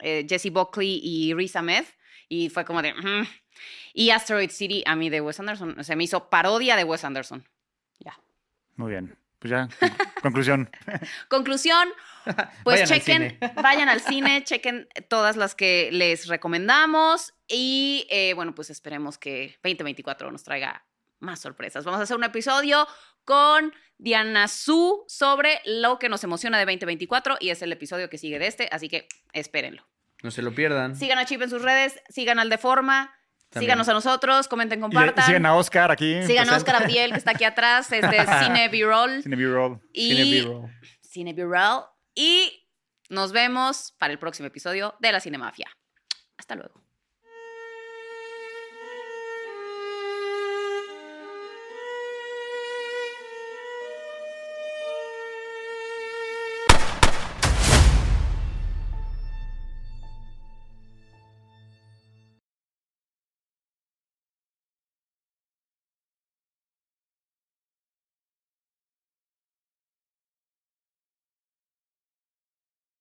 [0.00, 1.84] eh, Jesse Buckley y Riz Ahmed,
[2.28, 2.92] y fue como de...
[2.94, 3.26] "Mm".
[3.94, 7.46] Y Asteroid City, a mí de Wes Anderson, se me hizo parodia de Wes Anderson.
[8.00, 8.18] Ya.
[8.76, 9.16] Muy bien.
[9.38, 9.90] Pues ya, con-
[10.22, 10.70] conclusión.
[11.28, 11.88] Conclusión,
[12.64, 13.52] pues Vayan al chequen, cine.
[13.62, 19.56] vayan al cine, chequen todas las que les recomendamos y eh, bueno, pues esperemos que
[19.62, 20.84] 2024 nos traiga
[21.20, 21.84] más sorpresas.
[21.84, 22.86] Vamos a hacer un episodio
[23.24, 28.18] con Diana Su sobre lo que nos emociona de 2024 y es el episodio que
[28.18, 29.86] sigue de este, así que espérenlo.
[30.22, 30.96] No se lo pierdan.
[30.96, 33.12] Sigan a Chip en sus redes, sigan al de forma,
[33.50, 33.68] También.
[33.70, 35.24] síganos a nosotros, comenten, Y, y compartan.
[35.26, 36.22] siguen a Oscar aquí.
[36.24, 36.56] Sigan a.
[36.56, 39.22] Oscar Abdiel, que está aquí atrás, es de Cine B-Roll.
[39.22, 39.80] Cine B-Roll.
[39.92, 40.70] Cine Y B-roll.
[41.00, 41.84] Cine B-Roll.
[42.14, 42.68] Y
[43.08, 45.70] nos vemos para el próximo episodio de La Cinemafia.
[46.36, 46.81] Hasta luego.